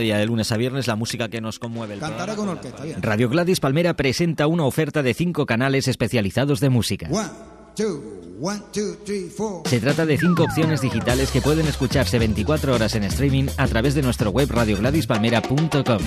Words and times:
Día 0.00 0.18
de 0.18 0.26
lunes 0.26 0.52
a 0.52 0.56
viernes, 0.56 0.86
la 0.86 0.94
música 0.94 1.28
que 1.28 1.40
nos 1.40 1.58
conmueve. 1.58 1.94
El 1.94 1.98
programa. 1.98 2.36
con 2.36 2.48
orquesta, 2.50 2.84
bien. 2.84 3.02
Radio 3.02 3.28
Gladys 3.28 3.58
Palmera 3.58 3.94
presenta 3.94 4.46
una 4.46 4.64
oferta 4.64 5.02
de 5.02 5.12
cinco 5.12 5.44
canales 5.44 5.88
especializados 5.88 6.60
de 6.60 6.68
música. 6.68 7.08
One, 7.10 7.28
two, 7.74 8.00
one, 8.40 8.62
two, 8.72 8.94
three, 9.04 9.28
four. 9.28 9.66
Se 9.66 9.80
trata 9.80 10.06
de 10.06 10.16
cinco 10.16 10.44
opciones 10.44 10.82
digitales 10.82 11.32
que 11.32 11.40
pueden 11.40 11.66
escucharse 11.66 12.16
24 12.20 12.76
horas 12.76 12.94
en 12.94 13.02
streaming 13.02 13.46
a 13.56 13.66
través 13.66 13.96
de 13.96 14.02
nuestro 14.02 14.30
web 14.30 14.48
radiogladyspalmera.com. 14.48 15.98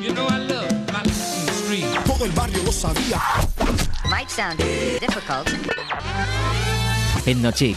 You 0.00 0.14
know. 0.14 0.28
Todo 2.06 2.26
el 2.26 2.30
barrio 2.30 2.62
lo 2.64 2.70
sabía. 2.70 3.20
Might 4.08 4.28
sound 4.28 4.58
difficult. 5.00 5.48
Etnochic, 7.26 7.76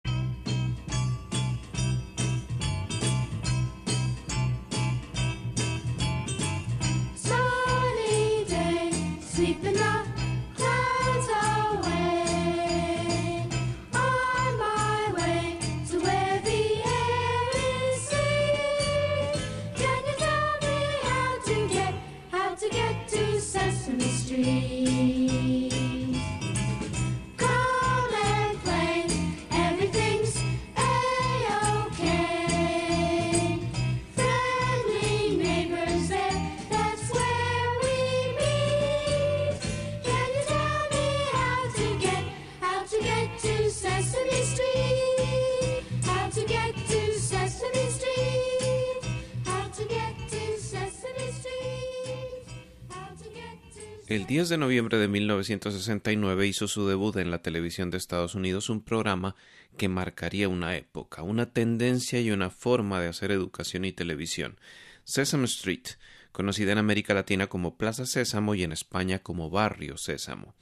10 54.41 54.49
de 54.49 54.57
noviembre 54.57 54.97
de 54.97 55.07
1969 55.07 56.47
hizo 56.47 56.67
su 56.67 56.87
debut 56.87 57.15
en 57.17 57.29
la 57.29 57.43
televisión 57.43 57.91
de 57.91 57.99
Estados 57.99 58.33
Unidos 58.33 58.71
un 58.71 58.81
programa 58.81 59.35
que 59.77 59.87
marcaría 59.87 60.49
una 60.49 60.75
época, 60.75 61.21
una 61.21 61.53
tendencia 61.53 62.19
y 62.21 62.31
una 62.31 62.49
forma 62.49 62.99
de 62.99 63.07
hacer 63.07 63.29
educación 63.29 63.85
y 63.85 63.91
televisión. 63.91 64.59
Sesame 65.03 65.45
Street, 65.45 65.89
conocida 66.31 66.71
en 66.71 66.79
América 66.79 67.13
Latina 67.13 67.45
como 67.45 67.77
Plaza 67.77 68.07
Sésamo 68.07 68.55
y 68.55 68.63
en 68.63 68.71
España 68.71 69.19
como 69.19 69.51
Barrio 69.51 69.95
Sésamo. 69.97 70.55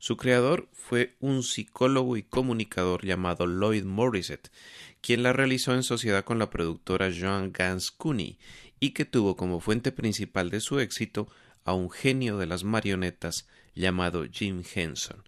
Su 0.00 0.16
creador 0.16 0.68
fue 0.72 1.14
un 1.20 1.44
psicólogo 1.44 2.16
y 2.16 2.24
comunicador 2.24 3.06
llamado 3.06 3.46
Lloyd 3.46 3.84
Morissette, 3.84 4.50
quien 5.00 5.22
la 5.22 5.32
realizó 5.32 5.72
en 5.72 5.84
sociedad 5.84 6.24
con 6.24 6.40
la 6.40 6.50
productora 6.50 7.12
Joan 7.16 7.52
Gans 7.52 7.92
Cooney 7.92 8.40
y 8.80 8.90
que 8.90 9.04
tuvo 9.04 9.36
como 9.36 9.60
fuente 9.60 9.92
principal 9.92 10.50
de 10.50 10.58
su 10.58 10.80
éxito 10.80 11.28
a 11.70 11.74
un 11.74 11.88
genio 11.88 12.36
de 12.36 12.46
las 12.46 12.64
marionetas 12.64 13.46
llamado 13.76 14.24
Jim 14.30 14.64
Henson. 14.74 15.22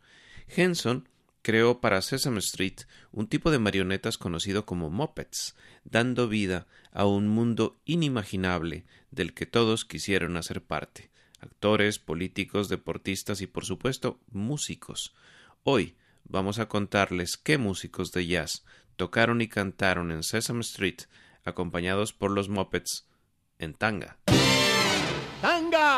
Henson 0.49 1.09
creó 1.41 1.81
para 1.81 2.03
Sesame 2.03 2.41
Street 2.41 2.81
un 3.13 3.29
tipo 3.29 3.53
de 3.53 3.61
marionetas 3.61 4.19
conocido 4.19 4.67
como 4.67 4.91
Muppets, 4.91 5.55
dando 5.85 6.27
vida 6.29 6.67
a 6.91 7.07
un 7.07 7.29
mundo 7.29 7.81
inimaginable 7.85 8.85
del 9.13 9.35
que 9.35 9.47
todos 9.47 9.85
quisieron 9.85 10.37
hacer 10.37 10.63
parte 10.63 11.11
actores, 11.41 11.99
políticos, 11.99 12.69
deportistas 12.69 13.41
y 13.41 13.47
por 13.47 13.65
supuesto 13.65 14.21
músicos. 14.31 15.15
Hoy 15.65 15.97
vamos 16.25 16.59
a 16.59 16.69
contarles 16.69 17.37
qué 17.37 17.59
músicos 17.59 18.13
de 18.13 18.27
jazz 18.27 18.65
tocaron 18.97 19.41
y 19.41 19.49
cantaron 19.49 20.13
en 20.13 20.23
Sesame 20.23 20.61
Street 20.61 21.03
acompañados 21.45 22.13
por 22.13 22.31
los 22.31 22.49
Muppets 22.49 23.09
en 23.59 23.75
tanga. 23.75 24.19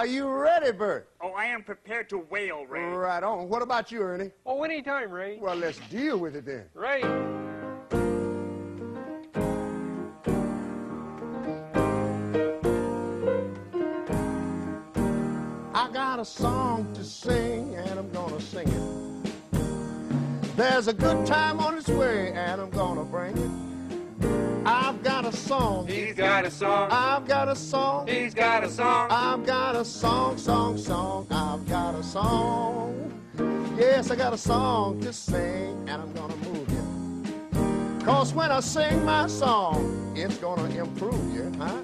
Are 0.00 0.06
you 0.06 0.26
ready, 0.30 0.72
Bert? 0.72 1.10
Oh, 1.20 1.32
I 1.32 1.44
am 1.44 1.62
prepared 1.62 2.08
to 2.08 2.16
wail, 2.30 2.64
Ray. 2.64 2.82
Right 2.82 3.22
on. 3.22 3.50
What 3.50 3.60
about 3.60 3.92
you, 3.92 4.00
Ernie? 4.00 4.30
Oh, 4.46 4.64
anytime, 4.64 5.10
Ray. 5.10 5.36
Well, 5.38 5.56
let's 5.56 5.78
deal 5.90 6.16
with 6.16 6.36
it 6.36 6.46
then. 6.46 6.64
Ray. 6.72 7.02
I 15.74 15.90
got 15.92 16.18
a 16.18 16.24
song 16.24 16.90
to 16.94 17.04
sing, 17.04 17.74
and 17.74 17.98
I'm 17.98 18.10
gonna 18.10 18.40
sing 18.40 18.68
it. 18.68 20.56
There's 20.56 20.88
a 20.88 20.94
good 20.94 21.26
time 21.26 21.60
on 21.60 21.76
its 21.76 21.88
way, 21.88 22.32
and 22.32 22.58
I'm 22.58 22.70
gonna 22.70 23.04
bring 23.04 23.36
it. 23.36 23.69
I've 24.64 25.02
got 25.02 25.24
a 25.24 25.32
song. 25.32 25.86
He's 25.86 26.14
got 26.14 26.44
a 26.44 26.50
song. 26.50 26.88
I've 26.90 27.26
got 27.26 27.48
a 27.48 27.56
song. 27.56 28.06
He's 28.06 28.34
got 28.34 28.64
a 28.64 28.68
song. 28.68 29.08
I've 29.10 29.46
got 29.46 29.76
a 29.76 29.84
song, 29.84 30.36
song, 30.36 30.76
song. 30.78 31.26
I've 31.30 31.66
got 31.68 31.94
a 31.94 32.02
song. 32.02 33.12
Yes, 33.78 34.10
I 34.10 34.16
got 34.16 34.34
a 34.34 34.38
song 34.38 35.00
to 35.00 35.12
sing, 35.12 35.88
and 35.88 36.02
I'm 36.02 36.12
gonna 36.12 36.36
move 36.36 36.68
you. 36.70 38.04
Cause 38.04 38.34
when 38.34 38.50
I 38.50 38.60
sing 38.60 39.04
my 39.04 39.26
song, 39.26 40.12
it's 40.16 40.36
gonna 40.38 40.68
improve 40.68 41.34
you, 41.34 41.52
huh? 41.58 41.80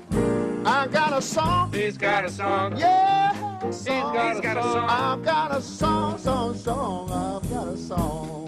I 0.65 0.87
got 0.89 1.13
a 1.13 1.23
song. 1.23 1.73
He's 1.73 1.97
got 1.97 2.25
a 2.25 2.31
song. 2.31 2.77
Yeah, 2.77 3.61
He's 3.67 3.85
got 3.85 4.37
a 4.37 4.63
song. 4.63 4.89
I've 4.89 5.25
got 5.25 5.57
a 5.57 5.63
song, 5.63 6.19
song, 6.19 6.55
song. 6.57 7.13
I've 7.13 7.51
got 7.51 7.69
a 7.69 7.77
song. 7.77 8.46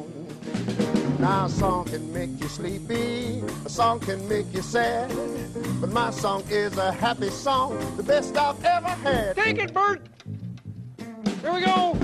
Now 1.19 1.47
a 1.47 1.49
song 1.49 1.85
can 1.87 2.13
make 2.13 2.41
you 2.41 2.47
sleepy, 2.47 3.43
a 3.65 3.69
song 3.69 3.99
can 3.99 4.27
make 4.29 4.55
you 4.55 4.63
sad, 4.63 5.11
but 5.81 5.91
my 5.91 6.11
song 6.11 6.45
is 6.49 6.79
a 6.79 6.93
happy 6.93 7.29
song, 7.31 7.77
the 7.97 8.05
best 8.05 8.37
I've 8.37 8.65
ever 8.65 8.89
had. 8.89 9.35
Take 9.35 9.59
it, 9.59 9.75
Bert. 9.75 10.01
Here 11.43 11.53
we 11.53 11.63
go. 11.65 11.99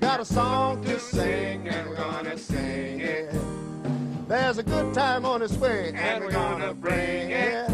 Got 0.00 0.20
a 0.20 0.24
song 0.24 0.82
to 0.84 0.98
sing, 0.98 1.68
and 1.68 1.90
we're 1.90 1.96
gonna 1.96 2.38
sing 2.38 3.00
it. 3.00 3.34
There's 4.28 4.56
a 4.58 4.62
good 4.62 4.94
time 4.94 5.26
on 5.26 5.42
its 5.42 5.54
way, 5.58 5.92
and 5.94 6.24
we're 6.24 6.32
gonna 6.32 6.72
bring 6.72 7.30
it. 7.32 7.70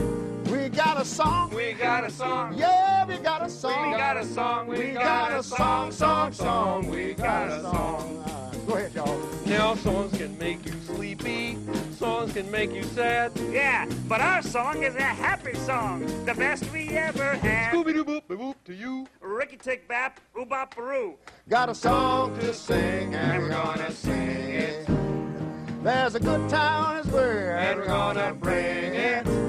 We 0.51 0.69
got 0.69 1.01
a 1.01 1.05
song, 1.05 1.55
We 1.55 1.73
got 1.75 2.05
a 2.05 2.11
song. 2.11 2.55
yeah, 2.57 3.07
we 3.07 3.19
got 3.19 3.43
a 3.47 3.49
song. 3.49 3.93
We 3.93 3.97
got 3.97 4.17
a 4.17 4.27
song. 4.27 4.67
We, 4.67 4.79
We 4.79 4.91
got 4.93 5.33
a 5.39 5.43
song, 5.43 5.93
song, 5.93 6.33
song. 6.33 6.91
We 6.91 7.15
got 7.15 7.49
a 7.49 7.63
song. 7.63 8.42
Go 8.67 8.75
ahead, 8.75 8.95
y'all. 8.95 9.19
Now 9.47 9.75
songs 9.75 10.17
can 10.17 10.39
make 10.39 10.65
you 10.65 10.73
sleepy. 10.87 11.59
Songs 11.99 12.33
can 12.33 12.51
make 12.51 12.73
you 12.73 12.85
sad. 12.85 13.33
Yeah, 13.51 13.87
but 14.09 14.21
our 14.21 14.41
song 14.43 14.83
is 14.83 14.95
a 14.95 15.03
happy 15.03 15.55
song, 15.55 16.07
the 16.25 16.35
best 16.35 16.71
we 16.73 16.91
ever 16.91 17.35
had. 17.37 17.73
Scooby 17.75 17.93
Doo 17.93 18.05
boop 18.05 18.23
boop 18.29 18.55
to 18.65 18.75
you. 18.75 19.07
Ricky 19.21 19.57
Tick 19.57 19.89
Bap, 19.89 20.21
Oobop 20.37 20.71
Peru. 20.71 21.17
Got 21.49 21.71
a 21.71 21.75
song 21.75 22.39
to 22.39 22.55
sing, 22.55 23.15
and 23.15 23.43
we're 23.43 23.49
gonna 23.49 23.91
sing 23.91 24.13
it. 24.13 24.87
There's 25.83 26.15
a 26.15 26.21
good 26.21 26.49
time 26.49 26.85
on 26.85 26.97
its 26.99 27.09
way, 27.09 27.55
and 27.59 27.79
we're 27.81 27.87
gonna 27.87 28.33
bring 28.35 28.95
it. 28.95 29.42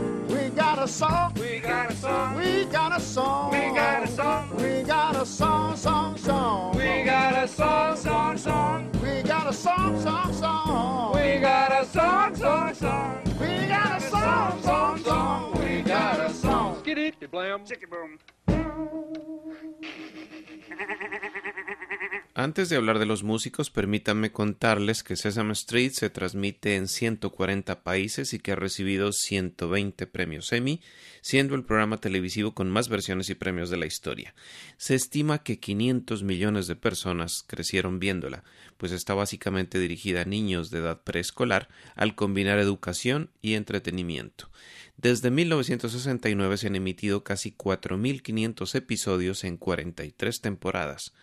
We 0.53 0.59
got 0.59 0.83
a 0.83 0.87
song, 0.87 1.33
We 1.33 1.59
got 1.59 1.89
a 1.89 1.95
song. 1.95 2.37
we 2.37 2.65
got 2.65 2.95
a 2.95 2.99
song, 2.99 3.51
We 3.51 3.57
got 3.73 4.03
a 4.03 4.07
song. 4.07 4.55
we 4.55 4.83
got 4.83 5.15
a 5.15 5.25
song, 5.25 5.75
song, 5.75 6.15
song. 6.15 6.77
We 6.77 7.01
got 7.03 7.43
a 7.43 7.47
song, 7.47 7.97
song, 7.97 8.37
song. 8.37 8.91
We 9.01 9.23
got 9.23 9.47
a 9.47 9.53
song, 9.53 9.99
song, 9.99 10.31
song. 10.31 11.13
We 11.15 11.39
got 11.39 11.71
a 11.71 11.85
song, 11.87 12.35
song, 12.35 12.73
song. 12.75 13.23
We 13.39 13.65
got 13.67 13.97
a 13.97 14.01
song, 14.01 14.61
song, 14.61 14.97
song. 14.99 15.59
We 15.59 15.81
got 15.81 16.19
a 16.19 16.31
song. 16.31 16.77
Skiddy 16.83 17.13
blam. 17.31 17.65
Chicky 17.65 17.87
boom. 17.87 18.19
Antes 22.35 22.67
de 22.69 22.77
hablar 22.77 22.97
de 22.97 23.05
los 23.05 23.21
músicos, 23.21 23.69
permítanme 23.69 24.31
contarles 24.31 25.03
que 25.03 25.15
Sesame 25.15 25.53
Street 25.53 25.91
se 25.91 26.09
transmite 26.09 26.75
en 26.75 26.87
140 26.87 27.83
países 27.83 28.33
y 28.33 28.39
que 28.39 28.53
ha 28.53 28.55
recibido 28.55 29.11
120 29.11 30.07
premios 30.07 30.51
Emmy, 30.51 30.81
siendo 31.21 31.53
el 31.53 31.63
programa 31.63 31.97
televisivo 31.97 32.55
con 32.55 32.71
más 32.71 32.89
versiones 32.89 33.29
y 33.29 33.35
premios 33.35 33.69
de 33.69 33.77
la 33.77 33.85
historia. 33.85 34.33
Se 34.77 34.95
estima 34.95 35.43
que 35.43 35.59
500 35.59 36.23
millones 36.23 36.65
de 36.65 36.75
personas 36.75 37.43
crecieron 37.45 37.99
viéndola, 37.99 38.43
pues 38.77 38.91
está 38.93 39.13
básicamente 39.13 39.77
dirigida 39.77 40.21
a 40.21 40.25
niños 40.25 40.71
de 40.71 40.79
edad 40.79 41.03
preescolar 41.03 41.69
al 41.95 42.15
combinar 42.15 42.57
educación 42.57 43.29
y 43.43 43.53
entretenimiento. 43.53 44.49
Desde 44.97 45.29
1969 45.29 46.57
se 46.57 46.65
han 46.65 46.75
emitido 46.75 47.23
casi 47.23 47.51
4.500 47.51 48.73
episodios 48.73 49.43
en 49.43 49.57
43 49.57 50.41
temporadas. 50.41 51.13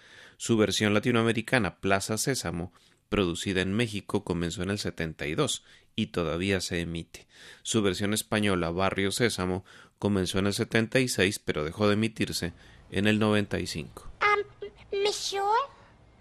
Su 0.43 0.57
versión 0.57 0.95
latinoamericana, 0.95 1.81
Plaza 1.81 2.17
Sésamo, 2.17 2.73
producida 3.11 3.61
en 3.61 3.75
México, 3.75 4.25
comenzó 4.25 4.63
en 4.63 4.71
el 4.71 4.79
72 4.79 5.63
y 5.97 6.07
todavía 6.07 6.63
se 6.63 6.81
emite. 6.81 7.27
Su 7.63 7.83
versión 7.83 8.15
española, 8.15 8.71
Barrio 8.71 9.13
Sésamo, 9.13 9.67
comenzó 9.99 10.39
en 10.39 10.47
el 10.47 10.55
76 10.55 11.41
pero 11.41 11.63
dejó 11.63 11.89
de 11.89 11.93
emitirse 11.93 12.55
en 12.91 13.07
el 13.07 13.19
95. 13.19 14.09
Um, 14.23 15.05
Shore? 15.13 15.69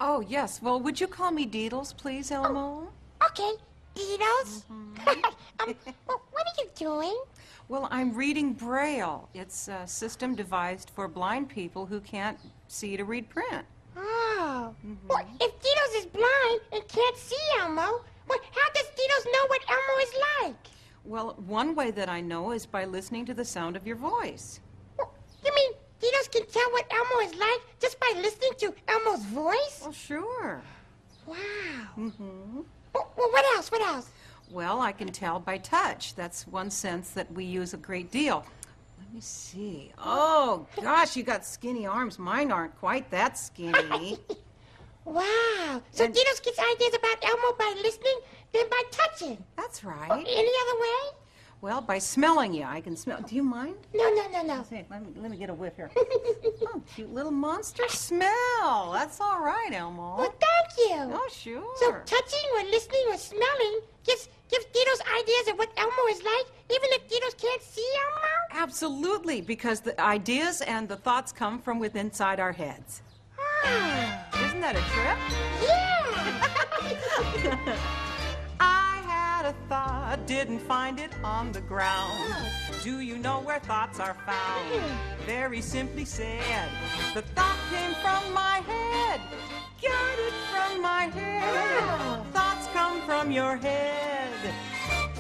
Oh, 0.02 0.22
yes. 0.22 0.60
Well, 0.62 0.82
would 0.82 1.00
you 1.00 1.08
call 1.08 1.32
me 1.32 1.48
Deedles, 1.48 1.94
please, 1.96 2.30
Elmo? 2.30 2.92
Okay, 3.26 3.54
Dinos. 3.96 4.66
um, 4.70 4.94
well, 6.06 6.22
what 6.34 6.46
are 6.46 6.62
you 6.62 6.70
doing? 6.76 7.18
Well, 7.70 7.88
I'm 7.90 8.14
reading 8.14 8.52
Braille. 8.52 9.30
It's 9.34 9.70
a 9.70 9.88
system 9.88 10.36
devised 10.36 10.90
for 10.94 11.08
blind 11.08 11.48
people 11.48 11.86
who 11.86 12.02
can't 12.02 12.38
see 12.68 12.98
to 12.98 13.06
read 13.06 13.30
print. 13.30 13.66
Oh. 14.02 14.74
Well, 15.08 15.26
if 15.42 15.52
Dinos 15.60 16.00
is 16.00 16.06
blind 16.06 16.62
and 16.72 16.88
can't 16.88 17.18
see 17.18 17.36
Elmo, 17.60 18.02
well, 18.28 18.40
how 18.52 18.74
does 18.74 18.86
Dinos 18.86 19.26
know 19.26 19.48
what 19.48 19.62
Elmo 19.68 20.02
is 20.02 20.14
like? 20.42 20.68
Well, 21.04 21.36
one 21.46 21.76
way 21.76 21.92
that 21.92 22.10
I 22.10 22.22
know 22.22 22.52
is 22.52 22.66
by 22.66 22.86
listening 22.86 23.26
to 23.26 23.34
the 23.34 23.46
sound 23.46 23.76
of 23.76 23.86
your 23.86 23.96
voice. 23.96 24.60
Well, 24.98 25.14
you 25.44 25.52
mean 25.54 25.72
Dinos 26.02 26.32
can 26.32 26.46
tell 26.48 26.72
what 26.72 26.86
Elmo 26.92 27.28
is 27.28 27.36
like 27.36 27.62
just 27.82 28.00
by 28.00 28.14
listening 28.16 28.52
to 28.60 28.74
Elmo's 28.88 29.26
voice? 29.26 29.80
Well, 29.82 29.92
sure. 29.92 30.62
Wow. 31.26 31.36
Mm-hmm. 31.98 32.62
Well, 32.94 33.12
well, 33.18 33.32
what 33.32 33.46
else? 33.56 33.72
What 33.72 33.82
else? 33.82 34.10
Well, 34.52 34.82
I 34.82 34.92
can 34.92 35.10
tell 35.10 35.40
by 35.40 35.58
touch. 35.58 36.16
That's 36.16 36.48
one 36.48 36.72
sense 36.72 37.12
that 37.12 37.32
we 37.32 37.46
use 37.46 37.74
a 37.74 37.78
great 37.78 38.12
deal. 38.12 38.46
Let 39.10 39.16
me 39.16 39.22
see. 39.22 39.92
Oh, 39.98 40.68
gosh, 40.80 41.16
you 41.16 41.24
got 41.24 41.44
skinny 41.44 41.88
arms. 41.88 42.20
Mine 42.20 42.52
aren't 42.52 42.78
quite 42.80 43.10
that 43.10 43.38
skinny. 43.40 44.20
Wow. 45.06 45.82
So 45.90 46.04
And- 46.04 46.14
Dinos 46.14 46.44
gets 46.44 46.60
ideas 46.60 46.94
about 46.94 47.18
Elmo 47.24 47.54
by 47.58 47.74
listening, 47.82 48.20
then 48.54 48.70
by 48.70 48.84
touching. 48.92 49.44
That's 49.56 49.84
right. 49.84 50.12
Any 50.12 50.52
other 50.62 50.80
way? 50.82 51.18
Well, 51.62 51.82
by 51.82 51.98
smelling 51.98 52.54
you, 52.54 52.64
I 52.66 52.80
can 52.82 52.96
smell. 52.96 53.20
Do 53.22 53.34
you 53.34 53.42
mind? 53.42 53.76
No, 53.96 54.08
no, 54.14 54.28
no, 54.30 54.44
no. 54.44 54.64
Say, 54.70 54.86
let 54.92 55.02
me 55.02 55.08
let 55.20 55.32
me 55.32 55.38
get 55.38 55.50
a 55.50 55.54
whiff 55.54 55.76
here. 55.78 55.90
oh, 55.98 56.82
cute 56.94 57.12
little 57.12 57.32
monster 57.32 57.88
smell. 57.88 58.92
That's 58.94 59.20
all 59.20 59.42
right, 59.42 59.72
Elmo. 59.74 60.18
Well, 60.18 60.34
thank 60.40 60.78
you. 60.90 61.12
Oh, 61.16 61.28
sure. 61.32 61.64
So 61.78 61.92
touching 62.06 62.50
or 62.58 62.64
listening 62.70 63.06
or 63.08 63.18
smelling 63.18 63.80
gives 64.04 64.30
gives 64.50 64.66
Dinos 64.66 65.02
ideas 65.20 65.48
of 65.50 65.58
what 65.58 65.70
Elmo 65.78 66.08
is 66.10 66.22
like, 66.24 66.46
even 66.70 66.90
if 66.94 67.08
Dinos 67.08 67.36
can't 67.40 67.62
see 67.62 67.88
Elmo? 68.06 68.28
Absolutely, 68.64 69.42
because 69.42 69.80
the 69.82 70.00
ideas 70.02 70.62
and 70.62 70.88
the 70.90 70.96
thoughts 70.98 71.32
come 71.32 71.60
from 71.62 71.80
within 71.80 72.08
inside 72.08 72.40
our 72.40 72.52
heads. 72.52 73.02
Ah, 73.64 74.26
Isn't 74.46 74.62
that 74.62 74.76
a 74.76 74.82
trip? 74.94 75.18
yeah. 75.62 75.78
I 78.60 79.02
had 79.06 79.46
a 79.46 79.54
thought, 79.68 80.26
didn't 80.26 80.60
find 80.60 81.00
it 81.00 81.12
on 81.24 81.52
the 81.52 81.62
ground. 81.62 82.34
Do 82.84 83.00
you 83.02 83.18
know 83.18 83.40
where 83.42 83.60
thoughts 83.60 84.00
are 84.00 84.16
found? 84.26 84.82
Very 85.26 85.62
simply 85.62 86.06
said, 86.06 86.70
the 87.14 87.22
thought 87.22 87.58
came 87.72 87.94
from 88.02 88.34
my 88.34 88.62
head. 88.66 89.22
Got 89.82 90.20
it 90.28 90.34
from 90.52 90.82
my 90.82 91.04
head. 91.14 92.24
Thoughts 92.34 92.34
come 92.34 92.59
from 93.10 93.32
your 93.32 93.58
head. 93.58 94.54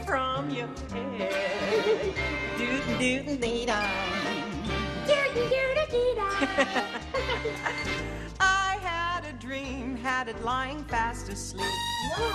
From 0.05 0.51
your 0.51 0.67
head. 0.91 2.13
Doo 2.55 2.81
doo 2.99 3.37
dee 3.37 3.65
I 8.39 8.77
had 8.83 9.25
a 9.25 9.33
dream, 9.39 9.97
had 9.97 10.27
it 10.27 10.39
lying 10.43 10.83
fast 10.83 11.29
asleep. 11.29 11.65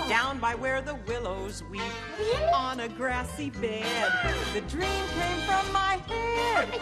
Down 0.09 0.41
by 0.41 0.57
where 0.57 0.81
the 0.83 0.97
willows 1.07 1.63
weep. 1.71 1.83
On 2.53 2.81
a 2.81 2.89
grassy 2.89 3.51
bed. 3.51 3.87
The 4.55 4.61
dream 4.63 5.05
came 5.19 5.41
from 5.47 5.73
my 5.73 6.03
head. 6.09 6.81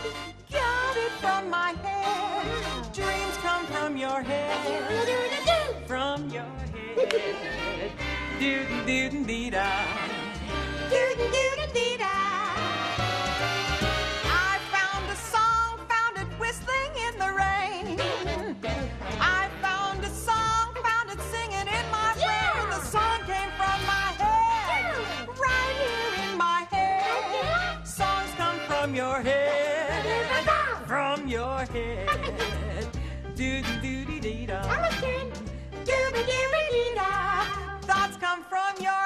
Got 0.50 0.96
it 0.96 1.12
from 1.20 1.50
my 1.50 1.72
head. 1.82 2.94
Dreams 2.94 3.36
come 3.42 3.66
from 3.66 3.98
your 3.98 4.22
head. 4.22 5.86
From 5.86 6.30
your 6.30 6.44
head. 6.44 7.61
Doo 8.42 8.66
doo 8.86 9.08
doo 9.08 9.24
dee 9.24 9.50
da. 9.50 9.68
Doo 10.90 11.14
doo 11.16 11.28
doo 11.30 11.66
dee 11.72 11.96
da. 11.96 12.10
I 14.26 14.58
found 14.74 15.04
a 15.08 15.14
song, 15.14 15.78
found 15.92 16.14
it 16.18 16.26
whistling 16.40 16.92
in 17.06 17.14
the 17.22 17.30
rain. 17.42 18.00
I 19.20 19.48
found 19.62 20.02
a 20.02 20.10
song, 20.10 20.74
found 20.82 21.10
it 21.14 21.20
singing 21.30 21.68
in 21.78 21.86
my 21.92 22.10
brain. 22.18 22.66
The 22.74 22.82
song 22.94 23.20
came 23.30 23.52
from 23.60 23.78
my 23.86 24.08
head, 24.22 24.96
right 25.46 25.76
here 25.84 26.14
in 26.24 26.36
my 26.36 26.66
head. 26.72 27.86
Songs 27.86 28.30
come 28.36 28.58
from 28.66 28.92
your 28.96 29.20
head, 29.20 30.02
from 30.88 31.28
your 31.28 31.60
head. 31.66 32.88
Doo 33.36 33.62
doo 33.62 33.80
doo 33.80 34.04
dee 34.04 34.18
dee 34.18 34.46
da. 34.46 34.62
Thoughts 37.92 38.16
come 38.16 38.42
from 38.44 38.82
your 38.82 39.01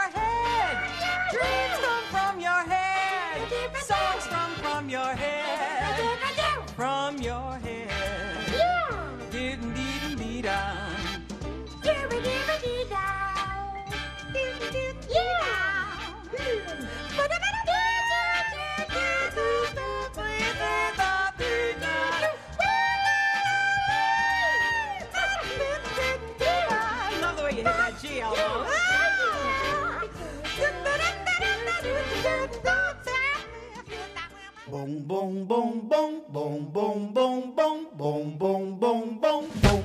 Boom, 34.87 35.03
boom, 35.05 35.49
boom, 35.49 35.89
boom, 35.89 36.23
boom, 36.33 36.71
boom, 36.73 37.13
boom, 37.13 37.55
boom, 37.57 37.87
boom, 37.99 38.39
boom, 38.39 38.79
boom, 38.79 39.19
boom, 39.19 39.51
boom. 39.61 39.83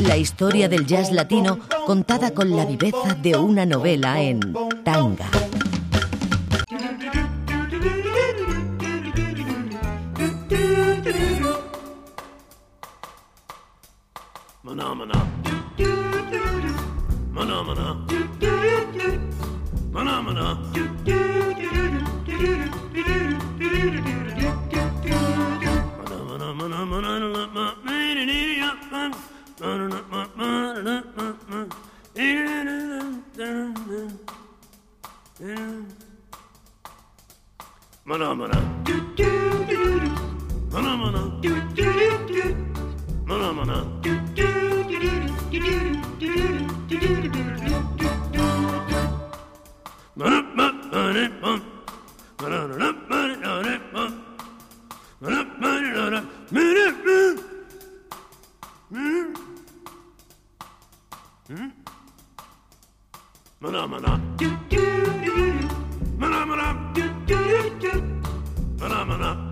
La 0.00 0.18
historia 0.18 0.68
del 0.68 0.84
jazz 0.84 1.10
latino 1.10 1.58
contada 1.86 2.34
con 2.34 2.54
la 2.54 2.66
viveza 2.66 3.14
de 3.14 3.34
una 3.34 3.64
novela 3.64 4.20
en 4.20 4.40
tanga. 4.84 5.30
Mana 35.44 35.84
mana. 38.34 38.56
Mana 40.72 40.96
mana. 40.96 41.20
Mana 43.28 43.52
mana. 43.52 43.84
Hmm? 58.90 58.98
hmm? 58.98 59.34
hmm? 61.48 61.83
Mına 63.64 63.86
mına. 63.86 64.20
Mına 66.20 66.46
mına. 66.46 66.72
Mına 68.80 69.04
mına. 69.04 69.50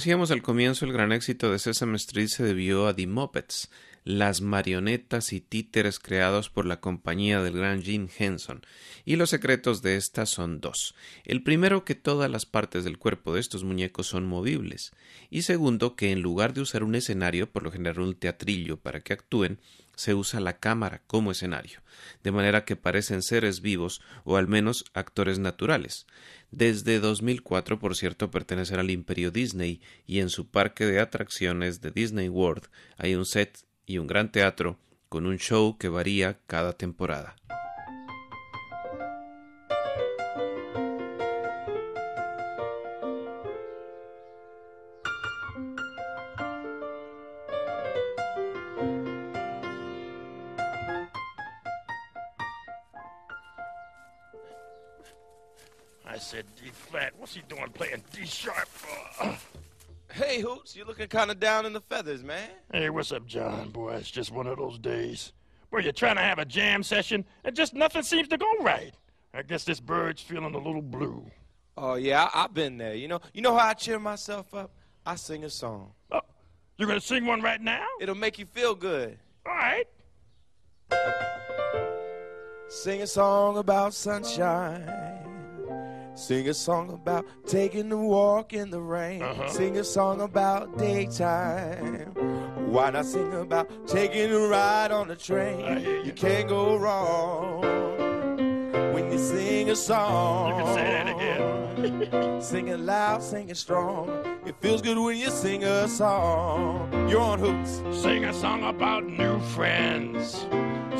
Decíamos 0.00 0.30
al 0.30 0.40
comienzo, 0.40 0.86
el 0.86 0.94
gran 0.94 1.12
éxito 1.12 1.52
de 1.52 1.58
Sesame 1.58 1.96
Street 1.96 2.28
se 2.28 2.42
debió 2.42 2.86
a 2.86 2.96
The 2.96 3.06
Muppets, 3.06 3.68
las 4.02 4.40
marionetas 4.40 5.34
y 5.34 5.42
títeres 5.42 5.98
creados 5.98 6.48
por 6.48 6.64
la 6.64 6.80
compañía 6.80 7.42
del 7.42 7.58
gran 7.58 7.82
Jim 7.82 8.08
Henson, 8.18 8.62
y 9.04 9.16
los 9.16 9.28
secretos 9.28 9.82
de 9.82 9.96
estas 9.96 10.30
son 10.30 10.62
dos. 10.62 10.94
El 11.26 11.42
primero 11.42 11.84
que 11.84 11.94
todas 11.94 12.30
las 12.30 12.46
partes 12.46 12.82
del 12.82 12.96
cuerpo 12.96 13.34
de 13.34 13.40
estos 13.40 13.62
muñecos 13.62 14.06
son 14.06 14.24
movibles, 14.24 14.92
y 15.28 15.42
segundo 15.42 15.96
que 15.96 16.12
en 16.12 16.22
lugar 16.22 16.54
de 16.54 16.62
usar 16.62 16.82
un 16.82 16.94
escenario, 16.94 17.50
por 17.50 17.62
lo 17.62 17.70
general 17.70 18.00
un 18.00 18.14
teatrillo 18.14 18.78
para 18.78 19.00
que 19.00 19.12
actúen, 19.12 19.60
se 20.00 20.14
usa 20.14 20.40
la 20.40 20.56
cámara 20.56 21.02
como 21.06 21.30
escenario, 21.30 21.80
de 22.24 22.32
manera 22.32 22.64
que 22.64 22.74
parecen 22.74 23.20
seres 23.20 23.60
vivos 23.60 24.00
o 24.24 24.38
al 24.38 24.48
menos 24.48 24.86
actores 24.94 25.38
naturales. 25.38 26.06
Desde 26.50 27.00
2004, 27.00 27.78
por 27.78 27.94
cierto, 27.94 28.30
pertenecer 28.30 28.78
al 28.78 28.90
imperio 28.90 29.30
Disney 29.30 29.82
y 30.06 30.20
en 30.20 30.30
su 30.30 30.48
parque 30.48 30.86
de 30.86 31.00
atracciones 31.00 31.82
de 31.82 31.90
Disney 31.90 32.30
World 32.30 32.68
hay 32.96 33.14
un 33.14 33.26
set 33.26 33.58
y 33.84 33.98
un 33.98 34.06
gran 34.06 34.32
teatro 34.32 34.78
con 35.10 35.26
un 35.26 35.36
show 35.36 35.76
que 35.76 35.90
varía 35.90 36.40
cada 36.46 36.72
temporada. 36.72 37.36
Said 56.20 56.44
D 56.62 56.70
flat. 56.70 57.12
What's 57.18 57.34
he 57.34 57.42
doing 57.48 57.68
playing 57.74 58.02
D 58.12 58.24
sharp? 58.26 58.68
Uh, 59.20 59.34
Hey, 60.12 60.40
Hoots, 60.40 60.74
you 60.74 60.84
looking 60.84 61.06
kind 61.06 61.30
of 61.30 61.38
down 61.38 61.66
in 61.66 61.72
the 61.72 61.80
feathers, 61.80 62.24
man. 62.24 62.50
Hey, 62.72 62.90
what's 62.90 63.12
up, 63.12 63.26
John? 63.26 63.68
Boy, 63.70 63.92
it's 63.94 64.10
just 64.10 64.32
one 64.32 64.48
of 64.48 64.58
those 64.58 64.76
days 64.76 65.32
where 65.70 65.80
you're 65.80 65.92
trying 65.92 66.16
to 66.16 66.22
have 66.22 66.40
a 66.40 66.44
jam 66.44 66.82
session 66.82 67.24
and 67.44 67.54
just 67.54 67.74
nothing 67.74 68.02
seems 68.02 68.26
to 68.28 68.36
go 68.36 68.46
right. 68.60 68.92
I 69.32 69.42
guess 69.42 69.62
this 69.62 69.78
bird's 69.78 70.20
feeling 70.20 70.52
a 70.54 70.58
little 70.58 70.82
blue. 70.82 71.24
Oh 71.76 71.94
yeah, 71.94 72.28
I, 72.34 72.44
I've 72.44 72.54
been 72.54 72.76
there. 72.76 72.94
You 72.94 73.06
know, 73.06 73.20
you 73.32 73.40
know 73.40 73.56
how 73.56 73.68
I 73.68 73.74
cheer 73.74 74.00
myself 74.00 74.52
up? 74.52 74.72
I 75.06 75.14
sing 75.14 75.44
a 75.44 75.50
song. 75.50 75.92
Oh, 76.10 76.22
you're 76.76 76.88
gonna 76.88 77.00
sing 77.00 77.24
one 77.24 77.40
right 77.40 77.60
now? 77.60 77.86
It'll 78.00 78.16
make 78.16 78.36
you 78.36 78.46
feel 78.46 78.74
good. 78.74 79.16
All 79.46 79.54
right. 79.54 79.86
Sing 82.68 83.02
a 83.02 83.06
song 83.06 83.58
about 83.58 83.94
sunshine. 83.94 85.09
Sing 86.20 86.50
a 86.50 86.54
song 86.54 86.92
about 86.92 87.24
taking 87.46 87.90
a 87.90 87.96
walk 87.96 88.52
in 88.52 88.68
the 88.68 88.78
rain. 88.78 89.22
Uh-huh. 89.22 89.48
Sing 89.48 89.78
a 89.78 89.82
song 89.82 90.20
about 90.20 90.76
daytime. 90.76 92.12
Why 92.70 92.90
not 92.90 93.06
sing 93.06 93.32
about 93.32 93.70
taking 93.88 94.30
a 94.30 94.38
ride 94.38 94.92
on 94.92 95.08
the 95.08 95.16
train? 95.16 96.04
You 96.04 96.12
can't 96.12 96.46
go 96.46 96.76
wrong 96.76 97.62
when 98.92 99.10
you 99.10 99.18
sing 99.18 99.70
a 99.70 99.76
song. 99.76 100.58
You 100.58 100.64
can 100.64 100.74
say 100.74 100.92
that 100.92 101.08
again. 101.08 102.42
sing 102.42 102.68
it 102.68 102.80
loud, 102.80 103.22
sing 103.22 103.48
it 103.48 103.56
strong. 103.56 104.29
It 104.50 104.56
feels 104.60 104.82
good 104.82 104.98
when 104.98 105.16
you 105.16 105.30
sing 105.30 105.62
a 105.62 105.86
song. 105.86 107.08
You're 107.08 107.20
on 107.20 107.38
Hoots. 107.38 107.80
Sing 108.02 108.24
a 108.24 108.34
song 108.34 108.64
about 108.64 109.06
new 109.06 109.38
friends. 109.54 110.44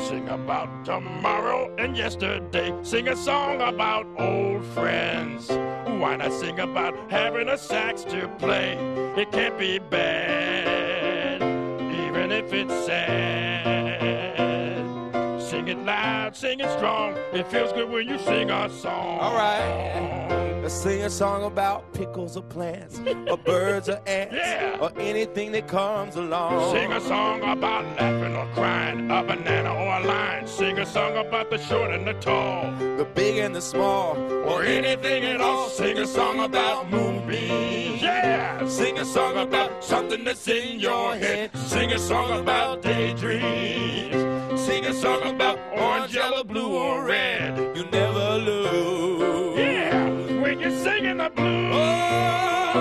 Sing 0.07 0.29
about 0.29 0.85
tomorrow 0.85 1.69
and 1.77 1.97
yesterday. 1.97 2.73
Sing 2.81 3.09
a 3.09 3.15
song 3.17 3.59
about 3.59 4.07
old 4.17 4.65
friends. 4.67 5.49
Why 5.49 6.15
not 6.15 6.31
sing 6.31 6.61
about 6.61 6.95
having 7.11 7.49
a 7.49 7.57
sax 7.57 8.05
to 8.05 8.29
play? 8.39 8.77
It 9.17 9.33
can't 9.33 9.59
be 9.59 9.79
bad, 9.79 11.41
even 12.07 12.31
if 12.31 12.53
it's 12.53 12.85
sad. 12.85 13.81
Sing 15.41 15.67
it 15.67 15.77
loud, 15.79 16.37
sing 16.37 16.61
it 16.61 16.71
strong. 16.77 17.17
It 17.33 17.45
feels 17.51 17.73
good 17.73 17.89
when 17.89 18.07
you 18.07 18.17
sing 18.17 18.49
a 18.49 18.69
song. 18.69 19.19
All 19.19 19.35
right. 19.35 20.40
Sing 20.71 21.03
a 21.03 21.09
song 21.09 21.43
about 21.43 21.93
pickles 21.93 22.35
or 22.37 22.41
plants, 22.43 22.99
or 23.29 23.37
birds 23.37 23.87
or 23.89 23.99
ants, 24.07 24.33
Yeah. 24.35 24.77
or 24.81 24.91
anything 24.97 25.51
that 25.51 25.67
comes 25.67 26.15
along. 26.15 26.73
Sing 26.73 26.91
a 26.91 27.01
song 27.01 27.41
about 27.43 27.83
laughing 27.99 28.35
or 28.35 28.47
crying, 28.55 29.11
a 29.11 29.21
banana 29.21 29.71
or 29.75 29.97
a 30.01 30.03
lion. 30.07 30.47
Sing 30.47 30.79
a 30.79 30.85
song 30.85 31.17
about 31.17 31.51
the 31.51 31.57
short 31.59 31.91
and 31.91 32.07
the 32.07 32.13
tall. 32.15 32.71
the 32.97 33.05
big 33.13 33.37
and 33.37 33.53
the 33.55 33.61
small, 33.61 34.15
or 34.49 34.63
anything 34.63 35.23
at 35.25 35.41
all. 35.41 35.67
Sing 35.69 35.97
a 35.99 36.07
song 36.07 36.39
about 36.39 36.89
moonbeams. 36.89 38.01
Yeah. 38.01 38.65
Sing 38.65 38.97
a 38.97 39.05
song 39.05 39.37
about 39.37 39.83
something 39.83 40.23
that's 40.23 40.47
in 40.47 40.79
your 40.79 41.15
head. 41.15 41.55
Sing 41.55 41.91
a 41.91 41.99
song 41.99 42.39
about 42.39 42.81
daydreams. 42.81 44.61
Sing 44.61 44.85
a 44.85 44.93
song 44.93 45.21
about 45.35 45.59
orange, 45.75 46.15
yellow, 46.15 46.43
blue, 46.43 46.73
or 46.75 47.03
red. 47.05 47.57
You 47.75 47.83
never 47.91 48.37
lose. 48.37 49.00
Oh, 51.37 52.73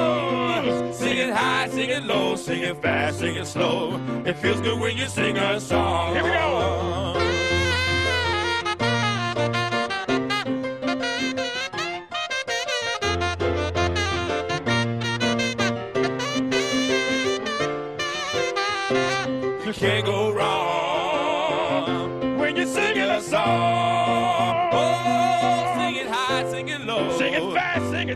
sing 0.93 1.19
it 1.19 1.31
high, 1.31 1.69
sing 1.69 1.91
it 1.91 2.03
low, 2.05 2.37
sing 2.37 2.63
it 2.63 2.81
fast, 2.83 3.19
sing 3.19 3.37
it 3.37 3.47
slow. 3.47 4.01
It 4.25 4.37
feels 4.39 4.61
good 4.61 4.81
when 4.81 4.97
you 4.97 5.07
sing 5.07 5.37
a 5.37 5.61
song. 5.61 6.15
Here 6.15 6.25
we 6.25 6.31
go. 6.31 6.90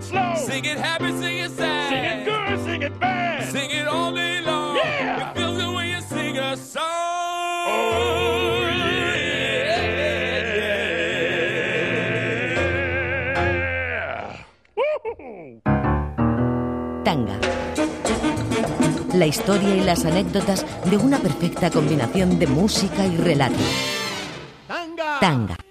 It 0.05 0.11
slow. 0.11 0.35
Sing 0.37 0.65
it 0.65 0.79
happy, 0.79 1.11
sing 1.21 1.39
it 1.39 1.51
sad. 1.51 1.89
Sing 1.89 2.05
it 2.05 2.25
good, 2.25 2.65
sing 2.65 2.83
it 2.83 2.99
bad. 3.01 3.45
Sing 3.51 3.71
it 3.71 3.87
all 3.87 4.13
day 4.13 4.41
long. 4.41 4.77
Yeah. 4.77 5.31
It 5.31 5.37
feels 5.37 5.57
good 5.59 5.75
when 5.75 5.89
you 5.89 6.01
sing 6.01 6.39
a 6.39 6.57
song. 6.57 6.85
Oh, 7.67 8.67
yeah. 8.67 9.15
Woo-hoo. 14.77 15.61
Tanga. 17.05 17.39
La 19.15 19.27
historia 19.27 19.75
y 19.77 19.81
las 19.81 20.05
anécdotas 20.05 20.67
de 20.91 20.97
una 20.97 21.19
perfecta 21.19 21.71
combinación 21.71 22.39
de 22.39 22.47
música 22.47 23.07
y 23.07 23.17
relato. 23.17 23.55
Tanga. 24.67 25.21
Tanga. 25.21 25.64